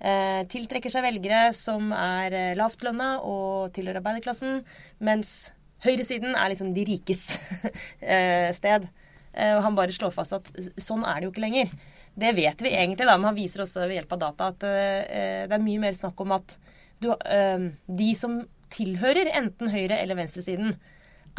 [0.00, 4.64] eh, tiltrekker seg velgere som er eh, lavtlønna og tilhører arbeiderklassen,
[5.04, 5.52] mens
[5.86, 7.26] høyresiden er liksom de rikes
[8.00, 8.90] eh, sted.
[9.32, 11.70] og han bare slår fast at sånn er det jo ikke lenger.
[12.14, 15.46] Det vet vi egentlig, da, men han viser også ved hjelp av data at uh,
[15.48, 16.56] det er mye mer snakk om at
[17.02, 18.42] du, uh, de som
[18.72, 20.76] tilhører enten høyre- eller venstresiden,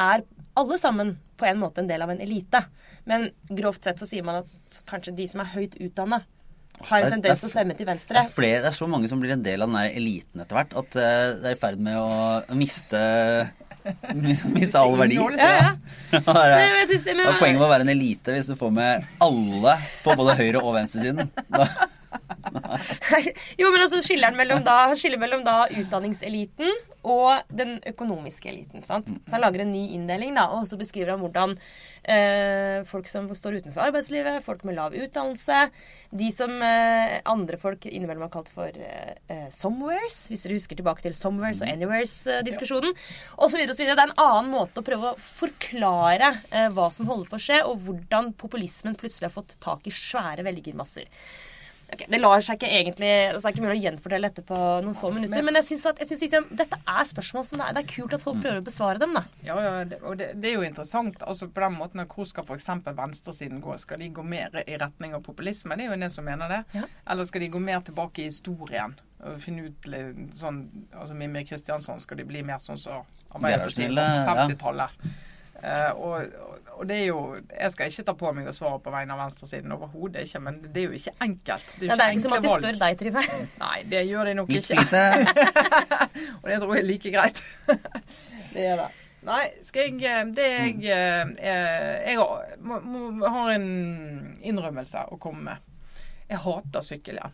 [0.02, 0.24] er
[0.58, 2.62] alle sammen på en måte en del av en elite.
[3.10, 6.24] Men grovt sett så sier man at kanskje de som er høyt utdanna,
[6.90, 8.18] har en tendens til å stemme til venstre.
[8.18, 10.58] Det er, flere, det er, så mange som blir en del av den eliten etter
[10.58, 13.02] hvert, at det er i ferd med å miste
[14.56, 15.18] Miste all verdi.
[15.20, 16.22] Ja, ja.
[16.24, 19.76] Hva er poenget med å være en elite hvis du får med alle
[20.06, 21.32] på både høyre- og venstresiden?
[23.60, 26.72] Jo, men også skiller han mellom da, skiller mellom da utdanningseliten
[27.04, 28.84] og den økonomiske eliten.
[28.88, 29.10] sant?
[29.28, 31.56] Så Han lager en ny inndeling, da, og så beskriver han hvordan
[32.04, 35.68] eh, folk som står utenfor arbeidslivet, folk med lav utdannelse,
[36.16, 40.80] de som eh, andre folk innimellom har kalt for eh, eh somewheres, hvis dere husker
[40.80, 42.96] tilbake til somewheres og anywheres-diskusjonen,
[43.36, 43.66] osv.
[43.68, 43.84] osv.
[43.84, 47.48] Det er en annen måte å prøve å forklare eh, hva som holder på å
[47.50, 51.12] skje, og hvordan populismen plutselig har fått tak i svære velgermasser.
[51.94, 54.58] Okay, det lar seg ikke egentlig altså Det er ikke mulig å gjenfortelle dette på
[54.58, 55.36] noen få minutter.
[55.38, 58.26] Men, men jeg syns liksom, dette er spørsmål som det er, det er, kult at
[58.26, 59.16] folk prøver å besvare dem.
[59.18, 59.24] da.
[59.46, 61.22] Ja, ja det, og det, det, er jo interessant.
[61.22, 62.70] altså på den måten Hvor skal f.eks.
[62.90, 63.78] venstresiden gå?
[63.82, 65.78] Skal de gå mer i retning av populisme?
[65.78, 66.62] Det er jo en som mener det.
[66.80, 66.88] Ja.
[67.14, 68.98] Eller skal de gå mer tilbake i historien?
[69.24, 69.86] og finne ut
[70.36, 75.06] sånn, altså Mimmi Kristiansson, skal de bli mer sånn som så Arbeiderpartiet på 50-tallet?
[75.64, 76.26] Uh, og,
[76.74, 77.20] og, det er jo
[77.60, 80.58] Jeg skal ikke ta på meg å svare på vegne av venstresiden overhodet ikke, men
[80.66, 81.70] det er jo ikke enkelt.
[81.78, 83.24] Det er jo ja, det er ikke som at de spør deg, Trine.
[83.64, 84.82] Nei, det gjør de nok ikke.
[86.42, 87.40] og det tror jeg er like greit.
[88.58, 88.90] det er det.
[89.24, 91.36] Nei, skal jeg eh, Det jeg mm.
[91.40, 91.54] eh,
[92.12, 93.70] Jeg, jeg må, må, har en
[94.44, 95.70] innrømmelse å komme med.
[96.30, 97.34] Jeg hater sykkelhjelm.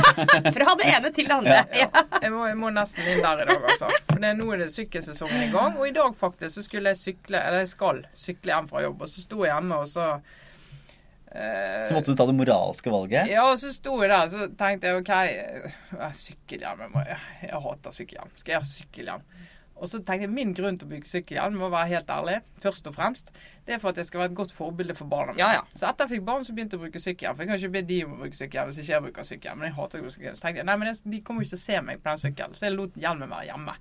[0.56, 1.56] Fra det ene til det andre.
[1.74, 1.88] Ja.
[2.22, 3.90] Jeg, må, jeg, må, nesten inn der i dag, altså.
[4.08, 5.78] For det, nå er det sykkelsesongen i gang.
[5.78, 9.02] Og i dag faktisk så skulle jeg sykle, eller jeg skal sykle hjem fra jobb.
[9.04, 13.34] Og så sto jeg hjemme, og så eh, Så måtte du ta det moralske valget?
[13.34, 16.86] Ja, og så sto jeg der, så tenkte jeg OK, sykkelhjem, sykkelhjelm.
[16.86, 18.34] Jeg, må, jeg, jeg hater sykkelhjem.
[18.38, 19.30] Skal jeg ha sykkelhjelm?
[19.78, 22.86] Og så tenkte jeg Min grunn til å bygge sykkelhjelm, må være helt ærlig, først
[22.90, 23.32] og fremst,
[23.66, 25.42] det er for at jeg skal være et godt forbilde for barna mine.
[25.42, 25.64] Ja, ja.
[25.76, 27.36] Så etter jeg fikk barn, så begynte jeg å bruke sykkelhjelm.
[27.36, 29.60] For jeg kan ikke be de om å bruke sykkelhjelm hvis ikke jeg bruker sykkelhjelm.
[29.60, 30.38] Men jeg hater å bruke sykkelhjelm.
[30.38, 32.22] Så tenkte jeg nei, men de kommer jo ikke til å se meg på den
[32.24, 32.56] sykkelen.
[32.56, 33.76] Så jeg lot hjelmen være hjemme.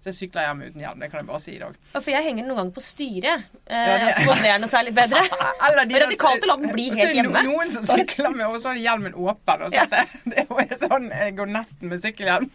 [0.00, 1.00] Så jeg sykler hjem uten hjelm.
[1.00, 1.80] Det kan jeg bare si i dag.
[1.94, 3.48] Ja, for jeg henger noen ganger på styret.
[3.64, 4.12] Eh, ja, det...
[4.20, 5.24] Så det er noe særlig bedre.
[5.70, 7.44] Eller de Radikalt å la den bli helt hjemme.
[7.48, 9.66] Noen som sykler med, og så har de hjelmen åpen.
[9.66, 12.48] Og så det, det er sånn Jeg går nesten med sykkelhjelm.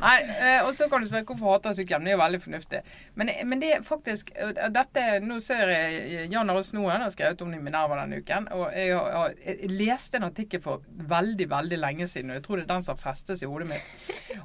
[0.00, 1.88] Nei, eh, og så kan du spørre hvorfor hater jeg.
[1.90, 2.80] Det er jo veldig fornuftig.
[3.18, 7.42] Men, men det er faktisk eh, dette, Nå ser jeg Jan Arild Snoen har skrevet
[7.44, 8.48] om det i Minerva denne uken.
[8.56, 12.60] Og jeg, har, jeg, leste en artikkel for veldig, veldig lenge siden, og jeg tror
[12.60, 13.92] det er den som har festes i hodet mitt.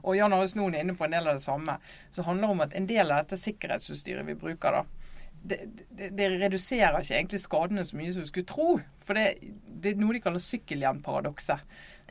[0.01, 1.79] Og Jan Arild Snoen er inne på en del av det samme.
[2.13, 4.85] Så handler om at en del av dette sikkerhetsutstyret vi bruker, da
[5.45, 5.59] det,
[5.97, 8.79] det, det, reduserer ikke egentlig skadene så mye som du skulle tro.
[9.05, 11.61] For det, det er noe de kaller sykkelhjelmparadokset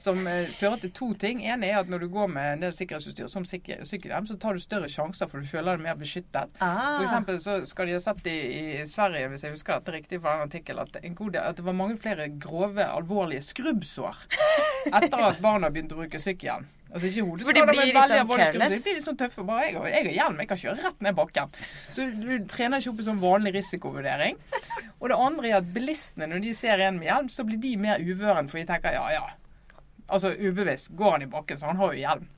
[0.00, 1.42] som eh, fører til to ting.
[1.46, 4.62] En er at når du går med en del sikkerhetsutstyr som sykkelhjem, så tar du
[4.62, 6.54] større sjanser for du føler deg mer beskyttet.
[6.58, 6.98] Ah.
[6.98, 8.36] For eksempel så skal de ha sett i,
[8.82, 11.98] i Sverige, hvis jeg husker dette riktig fra den artikkel, at, at, det var mange
[12.00, 14.24] flere grove, alvorlige skrubbsår
[14.98, 16.66] etter at barna begynte å bruke sykkelhjelm.
[16.94, 18.74] Altså ikke hodeskader, blir men liksom veldig alvorlig skrubbsår.
[18.74, 19.44] De er litt sånn tøffe.
[19.46, 21.56] Bare jeg, jeg har hjelm, jeg kan kjøre rett ned bakken.
[21.90, 24.38] Så du trener ikke opp en sånn vanlig risikovurdering.
[25.00, 27.72] Og det andre er at bilistene, når de ser en med hjelm, så blir de
[27.82, 29.24] mer uvøren, for de tenker ja, ja.
[30.08, 32.28] Altså ubevisst går han i bakken, så han har jo hjelm.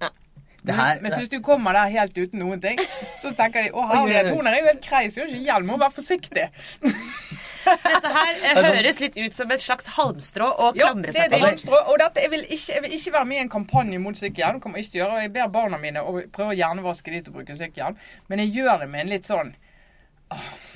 [0.66, 2.80] Det her, Men hvis du kommer der helt uten noen ting,
[3.20, 5.76] så tenker de å herlighet, hun er jo helt kreis, så gjør ikke hjelm, må
[5.78, 6.46] være forsiktig.
[7.66, 11.38] Dette her eh, høres litt ut som et slags halmstrå å Ja, det er et
[11.42, 11.80] halmstrå.
[11.90, 14.60] Og dette, jeg, vil ikke, jeg vil ikke være med i en kampanje mot sykkelhjelm.
[14.62, 17.22] kommer ikke til å gjøre, og Jeg ber barna mine å prøve å hjernevaske de
[17.22, 17.98] til å bruke sykkelhjelm.
[18.30, 19.54] Men jeg gjør det med en litt sånn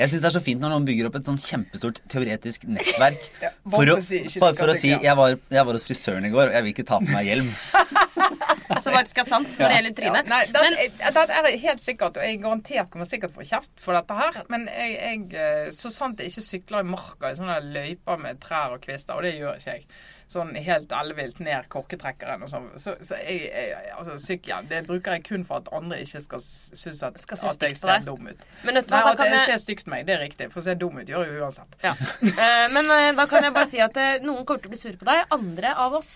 [0.00, 3.24] Jeg syns det er så fint når noen bygger opp et sånn kjempestort teoretisk nettverk.
[3.44, 6.28] Ja, bare for å, si, bare for å si jeg var, jeg var hos frisøren
[6.28, 7.50] i går, og jeg vil ikke ta på meg hjelm.
[8.84, 10.76] Som faktisk er sant når det gjelder ja, Nei, det, Men
[11.16, 14.38] den er helt sikkert, og jeg garantert kommer sikkert få kjeft for dette her.
[14.52, 18.40] Men jeg, jeg, eh, så sant jeg ikke sykler i marka i sånne løyper med
[18.44, 19.86] trær og kvister, og det gjør ikke jeg.
[20.30, 22.68] Sånn helt ellevilt ned korketrekkeren og sånn.
[22.78, 26.44] Så, så jeg, jeg, altså sykkelhjelm det bruker jeg kun for at andre ikke skal
[26.44, 28.44] synes at, Skal at jeg ser dum ut.
[28.62, 30.50] Men vet du Nei, at kan jeg jeg ser stygt meg, det er riktig.
[30.54, 31.74] For å se dum ut gjør jeg jo uansett.
[31.82, 31.96] ja.
[32.30, 34.82] Eh, Men eh, da kan jeg bare si at eh, noen kommer til å bli
[34.84, 35.26] sure på deg.
[35.34, 36.12] Andre av oss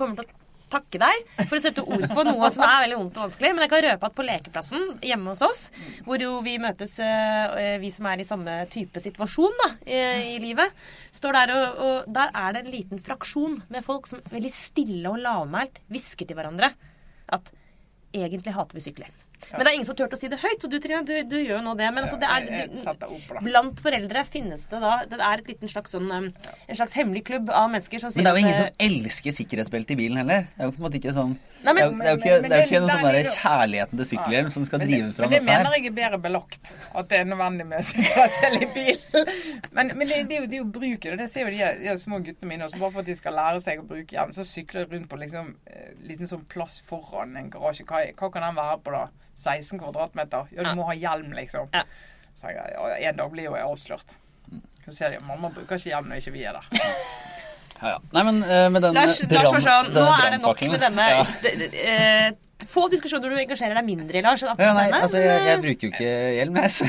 [0.00, 0.39] kommer til å
[0.70, 3.52] takke deg for å sette ord på noe som er veldig vondt og vanskelig.
[3.54, 5.62] Men jeg kan røpe at på lekeplassen hjemme hos oss,
[6.06, 10.02] hvor jo vi møtes, eh, vi som er i samme type situasjon da, i,
[10.34, 10.76] i livet,
[11.16, 15.10] står der og, og der er det en liten fraksjon med folk som veldig stille
[15.10, 16.72] og lavmælt hvisker til hverandre
[17.30, 17.52] at
[18.16, 19.18] egentlig hater vi sykkelhjelm.
[19.50, 21.36] Men det er ingen som tør å si det høyt, så du Trine, du, du
[21.38, 21.88] gjør jo nå det.
[21.94, 23.40] Men altså, det er.
[23.44, 26.32] Blant foreldre finnes det da Det er et liten slags sånn En
[26.76, 29.96] slags hemmelig klubb av mennesker som sier Men det er jo ingen som elsker sikkerhetsbelte
[29.96, 30.48] i bilen heller.
[30.54, 32.52] Det er jo på en måte ikke sånn Nei, men- Det er jo ikke, det
[32.52, 34.78] er jo ikke det- noe sånn der der er jo- kjærligheten til sykkelhjelm som skal
[34.80, 35.28] drive drive det, her.
[35.28, 36.72] men det mener jeg er bedre belagt.
[36.94, 39.26] At det er nødvendig med sikkerhetshjell i bilen.
[39.72, 41.12] Men, men det, det, er jo, det er jo bruken.
[41.12, 42.78] Og det ser jo de, de små guttene mine også.
[42.80, 45.18] Bare for at de skal lære seg å bruke hjelm, så sykler de rundt på
[45.20, 47.84] liksom eh, liten sånn plass foran en garasje.
[47.84, 49.06] Hva, hva kan den være på, da?
[49.36, 50.48] 16 kvadratmeter?
[50.56, 51.68] Ja, du må ha hjelm, liksom.
[51.74, 51.84] Ja.
[52.34, 54.16] Så jeg, en dag blir jo jeg avslørt.
[54.86, 56.64] Så ser de mamma bruker ikke hjelm når ikke vi er der.
[57.80, 57.98] Ja, ja.
[58.12, 61.10] Nei, men eh, med den Lars, Lars var sånn Nå er det nok med denne
[61.10, 61.26] Ja.
[61.44, 62.30] De, de, eh,
[62.68, 64.42] Få diskusjoner du engasjerer deg mindre i, Lars.
[64.44, 66.74] Ja, nei, altså, jeg, jeg eh, bruker jo ikke hjelm, jeg.
[66.76, 66.88] Så.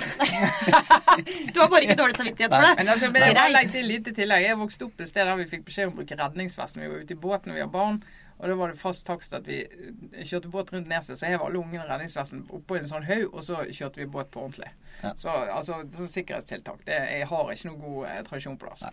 [1.56, 2.74] Du har bare ikke dårlig samvittighet for det.
[2.82, 4.46] Men altså, men jeg bare litt i tillegg.
[4.50, 6.92] Jeg vokste opp et sted der vi fikk beskjed om å bruke redningsvest når vi
[6.92, 8.02] var ute i båt når vi var barn.
[8.42, 11.44] Og da var det fast takst at vi eh, kjørte båt rundt Neset, så hev
[11.46, 14.72] alle ungene redningsvesten oppå en sånn haug, og så kjørte vi båt på ordentlig.
[15.04, 15.12] Ja.
[15.22, 18.74] Så altså, så sikkerhetstiltak det, Jeg har ikke noe god eh, tradisjon på det.
[18.74, 18.90] altså.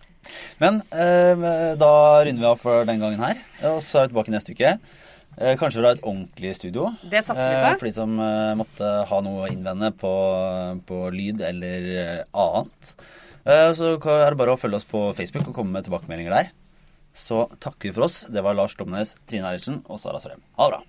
[0.61, 1.91] Men eh, da
[2.23, 3.41] runder vi av for den gangen her.
[3.73, 4.75] Og så er vi tilbake neste uke.
[5.39, 6.89] Eh, kanskje fra et ordentlig studio.
[7.09, 7.79] Det satser vi Eh, på.
[7.81, 10.13] for de som eh, måtte ha noe å innvende på,
[10.89, 12.93] på lyd eller eh, annet.
[13.49, 16.49] Eh, så er det bare å følge oss på Facebook og komme med tilbakemeldinger der.
[17.19, 18.21] Så takker vi for oss.
[18.31, 20.41] Det var Lars Domnes, Trine Eilertsen og Sara Sørheim.
[20.57, 20.81] Ha det bra.